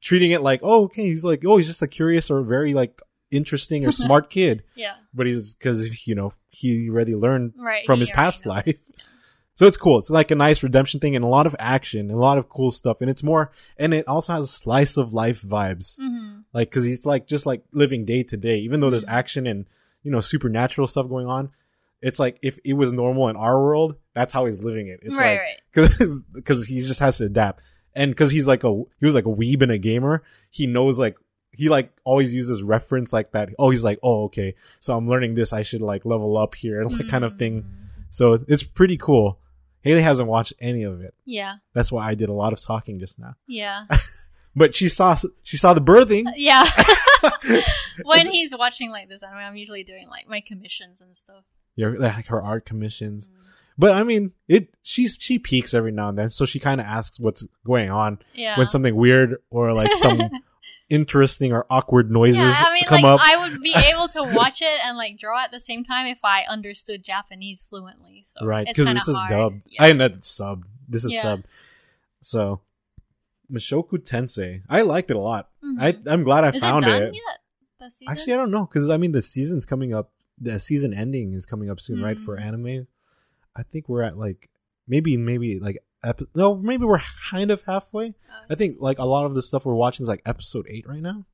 treating 0.00 0.30
it 0.30 0.40
like 0.42 0.60
oh 0.62 0.84
okay 0.84 1.04
he's 1.08 1.24
like 1.24 1.44
oh 1.46 1.56
he's 1.56 1.66
just 1.66 1.82
a 1.82 1.88
curious 1.88 2.30
or 2.30 2.42
very 2.42 2.74
like 2.74 3.00
interesting 3.30 3.86
or 3.86 3.92
smart 4.04 4.28
kid 4.30 4.62
Yeah, 4.74 4.94
but 5.14 5.26
he's 5.26 5.54
because 5.54 6.06
you 6.06 6.14
know 6.14 6.32
he 6.48 6.88
already 6.90 7.14
learned 7.14 7.54
right. 7.56 7.86
From 7.86 8.00
his 8.00 8.10
past 8.10 8.44
life. 8.46 8.90
So 9.60 9.66
it's 9.66 9.76
cool. 9.76 9.98
It's 9.98 10.08
like 10.08 10.30
a 10.30 10.34
nice 10.34 10.62
redemption 10.62 11.00
thing 11.00 11.14
and 11.14 11.22
a 11.22 11.28
lot 11.28 11.46
of 11.46 11.54
action 11.58 12.00
and 12.00 12.12
a 12.12 12.16
lot 12.16 12.38
of 12.38 12.48
cool 12.48 12.70
stuff. 12.70 13.02
And 13.02 13.10
it's 13.10 13.22
more 13.22 13.50
and 13.76 13.92
it 13.92 14.08
also 14.08 14.32
has 14.32 14.44
a 14.46 14.48
slice 14.48 14.96
of 14.96 15.12
life 15.12 15.42
vibes. 15.42 15.98
Yeah. 15.98 16.08
hmm 16.08 16.36
like 16.54 16.70
because 16.70 16.84
he's 16.84 17.04
like 17.04 17.26
just 17.26 17.44
like 17.44 17.62
living 17.72 18.06
day 18.06 18.22
to 18.22 18.36
day 18.38 18.56
even 18.60 18.80
though 18.80 18.88
there's 18.88 19.04
Mhm. 19.04 19.18
action 19.20 19.46
and 19.46 19.66
you 20.02 20.10
know 20.10 20.20
supernatural 20.20 20.86
stuff 20.88 21.06
going 21.08 21.26
on 21.26 21.50
it's 22.00 22.18
like 22.18 22.38
if 22.42 22.58
it 22.64 22.72
was 22.72 22.94
normal 22.94 23.28
in 23.28 23.36
our 23.36 23.62
world 23.62 23.96
that's 24.14 24.32
how 24.32 24.46
he's 24.46 24.64
living 24.64 24.88
it. 24.88 25.00
It's 25.02 25.18
right, 25.18 25.32
like 25.32 25.40
right. 25.40 25.60
because 25.72 26.22
because 26.38 26.64
he 26.70 26.80
just 26.80 27.00
has 27.00 27.18
to 27.18 27.24
adapt. 27.26 27.62
And 27.94 28.10
because 28.12 28.30
he's 28.30 28.46
like 28.46 28.64
a 28.64 28.72
he 29.00 29.04
was 29.10 29.14
like 29.14 29.26
a 29.26 29.36
weeb 29.40 29.60
and 29.62 29.72
a 29.72 29.78
gamer 29.78 30.22
he 30.50 30.66
knows 30.66 30.98
like 30.98 31.16
he 31.52 31.68
like 31.68 31.92
always 32.04 32.34
uses 32.34 32.62
reference 32.62 33.12
like 33.12 33.32
that. 33.32 33.50
Oh 33.58 33.68
he's 33.70 33.84
like 33.84 33.98
oh 34.02 34.24
okay. 34.28 34.54
So 34.80 34.96
i'm 34.96 35.06
learning 35.12 35.34
this. 35.34 35.52
I 35.52 35.62
should 35.68 35.82
like 35.82 36.06
level 36.06 36.38
up 36.38 36.54
here 36.54 36.80
and 36.80 36.90
like 36.90 37.08
kind 37.08 37.24
of 37.24 37.36
thing. 37.36 37.54
Mm. 37.62 37.66
so 38.08 38.38
it's 38.48 38.62
pretty 38.62 38.96
cool 38.96 39.38
haley 39.82 40.02
hasn't 40.02 40.28
watched 40.28 40.52
any 40.60 40.82
of 40.84 41.00
it 41.00 41.14
Yeah, 41.24 41.56
that's 41.72 41.90
why 41.92 42.06
i 42.08 42.14
did 42.14 42.28
a 42.28 42.32
lot 42.34 42.52
of 42.52 42.60
talking 42.60 42.98
just 43.00 43.18
now 43.18 43.34
yeah, 43.46 43.84
but 44.56 44.74
she 44.74 44.88
saw 44.88 45.16
she 45.42 45.56
saw 45.56 45.74
the 45.74 45.80
birthing 45.80 46.24
yeah. 46.36 46.64
when 48.04 48.26
he's 48.28 48.56
watching 48.56 48.90
like 48.90 49.08
this 49.08 49.22
anime, 49.22 49.38
I'm 49.38 49.56
usually 49.56 49.84
doing 49.84 50.08
like 50.08 50.28
my 50.28 50.40
commissions 50.40 51.00
and 51.00 51.16
stuff. 51.16 51.44
your 51.76 51.98
like 51.98 52.26
her 52.26 52.42
art 52.42 52.64
commissions 52.66 53.28
Mm. 53.28 53.44
but 53.78 53.92
i 53.92 54.02
mean 54.02 54.32
it 54.48 54.74
she's 54.82 55.16
she 55.18 55.38
peeks 55.38 55.72
every 55.74 55.92
now 55.92 56.08
and 56.08 56.18
then 56.18 56.30
so 56.30 56.44
she 56.44 56.58
kind 56.58 56.80
of 56.80 56.86
asks 56.86 57.20
what's 57.20 57.46
going 57.64 57.90
on 57.90 58.18
Yeah. 58.34 58.56
when 58.58 58.68
something 58.68 58.94
weird 58.96 59.36
or 59.50 59.72
like 59.72 59.92
some 59.94 60.18
interesting 60.90 61.52
or 61.52 61.64
awkward 61.70 62.10
noises 62.10 62.40
yeah, 62.40 62.64
I 62.66 62.74
mean, 62.74 62.82
come 62.84 63.02
like 63.02 63.04
up. 63.04 63.20
I 63.22 63.48
would 63.48 63.62
be 63.62 63.74
able 63.92 64.08
to 64.08 64.22
watch 64.36 64.60
it 64.60 64.80
and 64.84 64.96
like 64.96 65.16
draw 65.18 65.42
at 65.42 65.50
the 65.50 65.60
same 65.60 65.84
time 65.84 66.06
if 66.06 66.18
I 66.24 66.42
understood 66.48 67.02
Japanese 67.02 67.62
fluently. 67.62 68.24
So 68.26 68.44
right, 68.44 68.66
because 68.66 68.92
this 68.92 69.08
is 69.08 69.16
hard. 69.16 69.30
dubbed. 69.30 69.62
Yeah. 69.66 69.84
I 69.84 69.92
know 69.92 70.10
sub. 70.20 70.66
This 70.88 71.04
is 71.04 71.12
Yeah. 71.14 71.22
sub. 71.22 71.44
So, 72.22 72.60
Mushoku 73.50 73.92
Tensei. 73.98 74.62
I 74.68 74.82
liked 74.82 75.10
it 75.10 75.16
a 75.16 75.20
lot. 75.20 75.48
Mhm. 75.64 75.80
I 75.80 76.10
I'm 76.12 76.22
glad 76.24 76.44
I 76.44 76.48
Is 76.50 76.60
found 76.62 76.84
it 76.86 77.14
it. 77.14 77.16
Actually, 78.08 78.34
I 78.34 78.36
don't 78.36 78.50
know 78.50 78.66
because 78.66 78.90
I 78.90 78.96
mean 78.96 79.12
the 79.12 79.22
season's 79.22 79.64
coming 79.64 79.94
up. 79.94 80.12
The 80.38 80.60
season 80.60 80.92
ending 80.92 81.32
is 81.32 81.46
coming 81.46 81.70
up 81.70 81.80
soon, 81.80 82.02
right? 82.02 82.18
For 82.18 82.36
Mm. 82.36 82.42
anime, 82.42 82.86
I 83.56 83.62
think 83.62 83.88
we're 83.88 84.02
at 84.02 84.18
like 84.18 84.50
maybe 84.86 85.16
maybe 85.16 85.58
like 85.58 85.78
epi- 86.04 86.26
no 86.34 86.54
maybe 86.56 86.84
we're 86.84 87.00
kind 87.30 87.50
of 87.50 87.62
halfway. 87.62 88.08
Oh, 88.30 88.34
I 88.50 88.54
think 88.54 88.76
like 88.80 88.98
a 88.98 89.04
lot 89.04 89.26
of 89.26 89.34
the 89.34 89.42
stuff 89.42 89.64
we're 89.64 89.74
watching 89.74 90.04
is 90.04 90.08
like 90.08 90.22
episode 90.26 90.66
eight 90.68 90.86
right 90.88 91.02
now, 91.02 91.26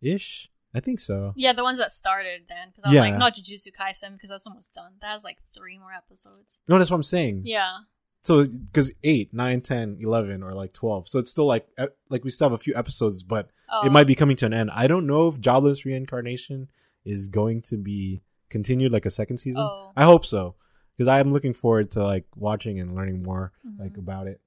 ish. 0.00 0.50
I 0.76 0.80
think 0.80 0.98
so. 0.98 1.32
Yeah, 1.36 1.52
the 1.52 1.62
ones 1.62 1.78
that 1.78 1.92
started 1.92 2.42
then. 2.48 2.68
Because 2.70 2.84
I 2.84 2.88
was 2.88 2.94
Yeah. 2.96 3.00
like, 3.02 3.16
not 3.18 3.36
Jujutsu 3.36 3.68
Kaisen 3.78 4.14
because 4.14 4.28
that's 4.28 4.44
almost 4.46 4.74
done. 4.74 4.90
That 5.00 5.10
has 5.12 5.22
like 5.22 5.38
three 5.54 5.78
more 5.78 5.92
episodes. 5.92 6.58
No, 6.68 6.76
that's 6.78 6.90
what 6.90 6.96
I'm 6.96 7.04
saying. 7.04 7.42
Yeah. 7.44 7.76
So, 8.22 8.44
because 8.44 8.90
8, 9.04 9.32
9, 9.32 9.60
10, 9.60 9.98
11, 10.00 10.42
or 10.42 10.52
like 10.52 10.72
12. 10.72 11.08
So 11.08 11.18
it's 11.20 11.30
still 11.30 11.46
like, 11.46 11.68
e- 11.80 11.84
like 12.08 12.24
we 12.24 12.30
still 12.30 12.46
have 12.46 12.54
a 12.58 12.62
few 12.62 12.74
episodes, 12.74 13.22
but 13.22 13.50
Oh. 13.70 13.86
it 13.86 13.92
might 13.92 14.06
be 14.08 14.14
coming 14.16 14.34
to 14.38 14.46
an 14.46 14.52
end. 14.54 14.70
I 14.72 14.86
don't 14.88 15.06
know 15.06 15.28
if 15.28 15.38
Jobless 15.40 15.84
Reincarnation 15.84 16.68
is 17.04 17.28
going 17.28 17.62
to 17.62 17.76
be 17.76 18.22
continued 18.48 18.92
like 18.92 19.06
a 19.06 19.10
second 19.10 19.36
season. 19.38 19.62
Oh. 19.62 19.92
I 19.96 20.04
hope 20.04 20.26
so. 20.26 20.56
Because 20.96 21.08
I 21.08 21.20
am 21.20 21.32
looking 21.32 21.52
forward 21.52 21.90
to 21.92 22.02
like 22.04 22.24
watching 22.36 22.78
and 22.80 22.94
learning 22.94 23.22
more 23.22 23.52
like 23.78 23.94
Mhm. 23.94 23.98
about 23.98 24.26
it. 24.28 24.40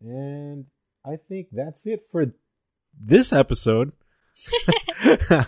And 0.00 0.66
I 1.04 1.16
think 1.16 1.48
that's 1.52 1.86
it 1.86 2.02
for 2.10 2.32
this 2.98 3.32
episode. 3.32 3.92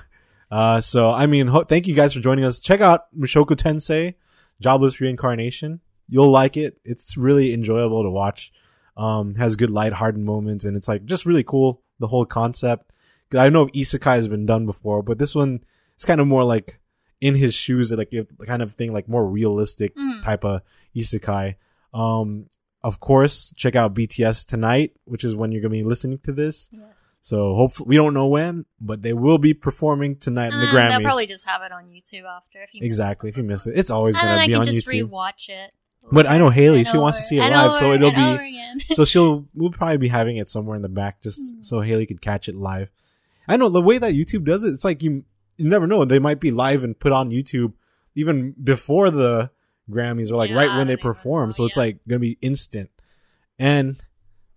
uh, 0.50 0.80
so 0.80 1.10
I 1.10 1.26
mean, 1.26 1.46
ho- 1.48 1.64
thank 1.64 1.86
you 1.86 1.94
guys 1.94 2.12
for 2.14 2.20
joining 2.20 2.44
us. 2.44 2.60
Check 2.60 2.80
out 2.80 3.06
Mushoku 3.16 3.56
Tensei, 3.56 4.14
Jobless 4.60 5.00
Reincarnation. 5.00 5.80
You'll 6.08 6.30
like 6.30 6.56
it. 6.56 6.78
It's 6.84 7.16
really 7.16 7.52
enjoyable 7.52 8.02
to 8.02 8.10
watch. 8.10 8.52
Um, 8.96 9.34
has 9.34 9.54
good 9.56 9.70
lighthearted 9.70 10.20
moments, 10.20 10.64
and 10.64 10.76
it's 10.76 10.88
like 10.88 11.04
just 11.04 11.24
really 11.24 11.44
cool 11.44 11.82
the 12.00 12.08
whole 12.08 12.24
concept. 12.26 12.94
I 13.36 13.48
know 13.48 13.66
isekai 13.68 14.14
has 14.16 14.26
been 14.26 14.46
done 14.46 14.66
before, 14.66 15.02
but 15.02 15.18
this 15.18 15.34
one 15.34 15.60
is 15.96 16.04
kind 16.04 16.20
of 16.20 16.26
more 16.26 16.42
like 16.44 16.80
in 17.20 17.34
his 17.34 17.54
shoes, 17.54 17.90
like 17.92 18.12
kind 18.46 18.62
of 18.62 18.72
thing, 18.72 18.92
like 18.92 19.08
more 19.08 19.26
realistic 19.26 19.96
Mhm. 19.96 20.22
type 20.22 20.44
of 20.44 20.62
isekai. 20.94 21.56
Um, 21.92 22.46
of 22.82 23.00
course, 23.00 23.52
check 23.56 23.74
out 23.74 23.94
BTS 23.94 24.44
tonight, 24.46 24.92
which 25.04 25.24
is 25.24 25.34
when 25.34 25.50
you're 25.52 25.60
gonna 25.62 25.72
be 25.72 25.82
listening 25.82 26.18
to 26.20 26.32
this. 26.32 26.68
Yes. 26.72 26.82
So 27.20 27.54
hopefully, 27.56 27.88
we 27.88 27.96
don't 27.96 28.14
know 28.14 28.28
when, 28.28 28.64
but 28.80 29.02
they 29.02 29.12
will 29.12 29.38
be 29.38 29.52
performing 29.52 30.16
tonight 30.16 30.52
in 30.52 30.60
the 30.60 30.66
Uh, 30.66 30.72
Grammys. 30.72 30.90
They'll 30.90 31.00
probably 31.00 31.26
just 31.26 31.46
have 31.46 31.62
it 31.62 31.72
on 31.72 31.86
YouTube 31.86 32.24
after. 32.24 32.62
If 32.62 32.74
you 32.74 32.82
exactly. 32.84 33.28
If 33.28 33.36
you 33.36 33.42
miss 33.42 33.66
it, 33.66 33.76
it's 33.76 33.90
always 33.90 34.14
and 34.16 34.22
gonna 34.22 34.40
I 34.42 34.46
be 34.46 34.52
can 34.52 34.60
on 34.60 34.66
just 34.66 34.86
YouTube. 34.86 35.10
rewatch 35.10 35.48
it. 35.48 35.72
But 36.10 36.26
I 36.26 36.38
know 36.38 36.48
Haley, 36.48 36.84
she 36.84 36.96
wants 36.96 37.18
to 37.18 37.24
see 37.24 37.36
it 37.38 37.40
live, 37.50 37.74
so 37.74 37.92
it'll 37.92 38.12
be- 38.12 38.94
so 38.94 39.04
she'll 39.04 39.46
we'll 39.54 39.70
probably 39.70 39.98
be 39.98 40.08
having 40.08 40.36
it 40.38 40.48
somewhere 40.48 40.76
in 40.76 40.82
the 40.82 40.88
back 40.88 41.20
just 41.22 41.40
Hmm. 41.54 41.62
so 41.62 41.80
Haley 41.80 42.06
could 42.06 42.22
catch 42.22 42.48
it 42.48 42.54
live. 42.54 42.90
I 43.48 43.56
know 43.56 43.68
the 43.68 43.82
way 43.82 43.98
that 43.98 44.14
YouTube 44.14 44.44
does 44.44 44.62
it, 44.64 44.72
it's 44.72 44.84
like 44.84 45.02
you 45.02 45.24
you 45.58 45.68
never 45.68 45.86
know. 45.86 46.04
They 46.04 46.18
might 46.18 46.40
be 46.40 46.50
live 46.50 46.84
and 46.84 46.98
put 46.98 47.12
on 47.12 47.30
YouTube 47.30 47.74
even 48.14 48.52
before 48.62 49.10
the 49.10 49.50
Grammys 49.90 50.30
or 50.30 50.36
like 50.36 50.50
Yeah, 50.50 50.56
right 50.56 50.76
when 50.76 50.86
they 50.86 50.94
don't 50.96 51.02
perform. 51.02 51.48
know, 51.50 51.52
So 51.52 51.64
it's 51.64 51.76
yeah. 51.76 51.82
like 51.82 51.98
gonna 52.08 52.18
be 52.20 52.38
instant. 52.40 52.90
And 53.58 54.00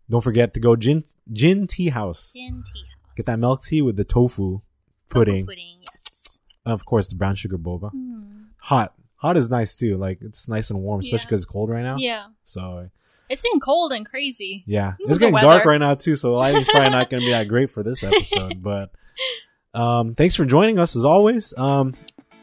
don't 0.10 0.22
forget 0.22 0.54
to 0.56 0.60
go 0.60 0.76
Jin 0.76 1.04
Jin 1.32 1.68
Tea 1.68 1.90
House. 1.90 2.34
Jin 2.34 2.64
tea 2.64 2.80
house. 2.82 3.16
Get 3.18 3.26
that 3.28 3.40
milk 3.40 3.64
tea 3.64 3.82
with 3.82 3.96
the 3.98 4.04
tofu 4.06 4.60
Tofu 4.60 4.62
pudding. 5.10 5.46
pudding. 5.46 5.80
Yes. 5.92 6.42
And 6.66 6.74
of 6.74 6.86
course 6.86 7.08
the 7.08 7.16
brown 7.16 7.36
sugar 7.36 7.58
boba. 7.58 7.92
Hmm. 7.92 8.44
Hot. 8.58 8.94
Hot 9.18 9.38
is 9.38 9.50
nice 9.50 9.76
too. 9.76 9.98
Like 9.98 10.20
it's 10.22 10.48
nice 10.48 10.70
and 10.70 10.80
warm, 10.82 11.00
especially 11.02 11.24
Yeah. 11.24 11.26
because 11.28 11.40
it's 11.44 11.52
cold 11.52 11.70
right 11.70 11.84
now. 11.84 11.96
Yeah. 11.98 12.28
So 12.44 12.90
It's 13.30 13.42
been 13.42 13.60
cold 13.60 13.94
and 13.94 14.06
crazy. 14.06 14.64
Yeah, 14.68 14.94
it's 15.00 15.18
getting 15.18 15.36
dark 15.36 15.64
right 15.66 15.80
now 15.80 15.96
too, 15.96 16.16
so 16.18 16.32
the 16.32 16.38
lighting's 16.44 16.68
probably 16.68 16.90
not 16.90 17.10
going 17.10 17.22
to 17.22 17.28
be 17.28 17.32
that 17.32 17.48
great 17.48 17.70
for 17.70 17.82
this 17.84 18.04
episode. 18.04 18.62
But 18.62 18.92
um, 19.74 20.14
thanks 20.14 20.36
for 20.36 20.46
joining 20.46 20.80
us 20.80 20.96
as 20.96 21.06
always. 21.06 21.54
Um, 21.58 21.94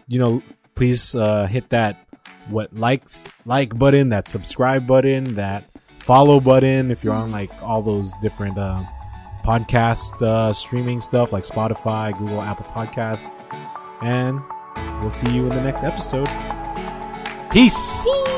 you 0.06 0.18
know, 0.18 0.42
please 0.74 1.14
uh, 1.14 1.46
hit 1.46 1.68
that 1.70 1.96
what 2.48 2.74
likes 2.74 3.30
like 3.44 3.78
button, 3.78 4.08
that 4.10 4.28
subscribe 4.28 4.86
button, 4.86 5.34
that 5.34 5.64
follow 5.98 6.40
button 6.40 6.90
if 6.90 7.04
you're 7.04 7.14
on 7.14 7.30
like 7.30 7.50
all 7.62 7.82
those 7.82 8.16
different 8.22 8.56
uh, 8.58 8.82
podcast 9.44 10.22
uh, 10.22 10.52
streaming 10.52 11.00
stuff 11.00 11.32
like 11.32 11.44
Spotify, 11.44 12.16
Google, 12.18 12.40
Apple 12.40 12.66
Podcasts, 12.66 13.34
and 14.02 14.40
we'll 15.00 15.10
see 15.10 15.30
you 15.30 15.42
in 15.42 15.50
the 15.50 15.62
next 15.62 15.82
episode. 15.84 16.28
Peace. 17.50 18.37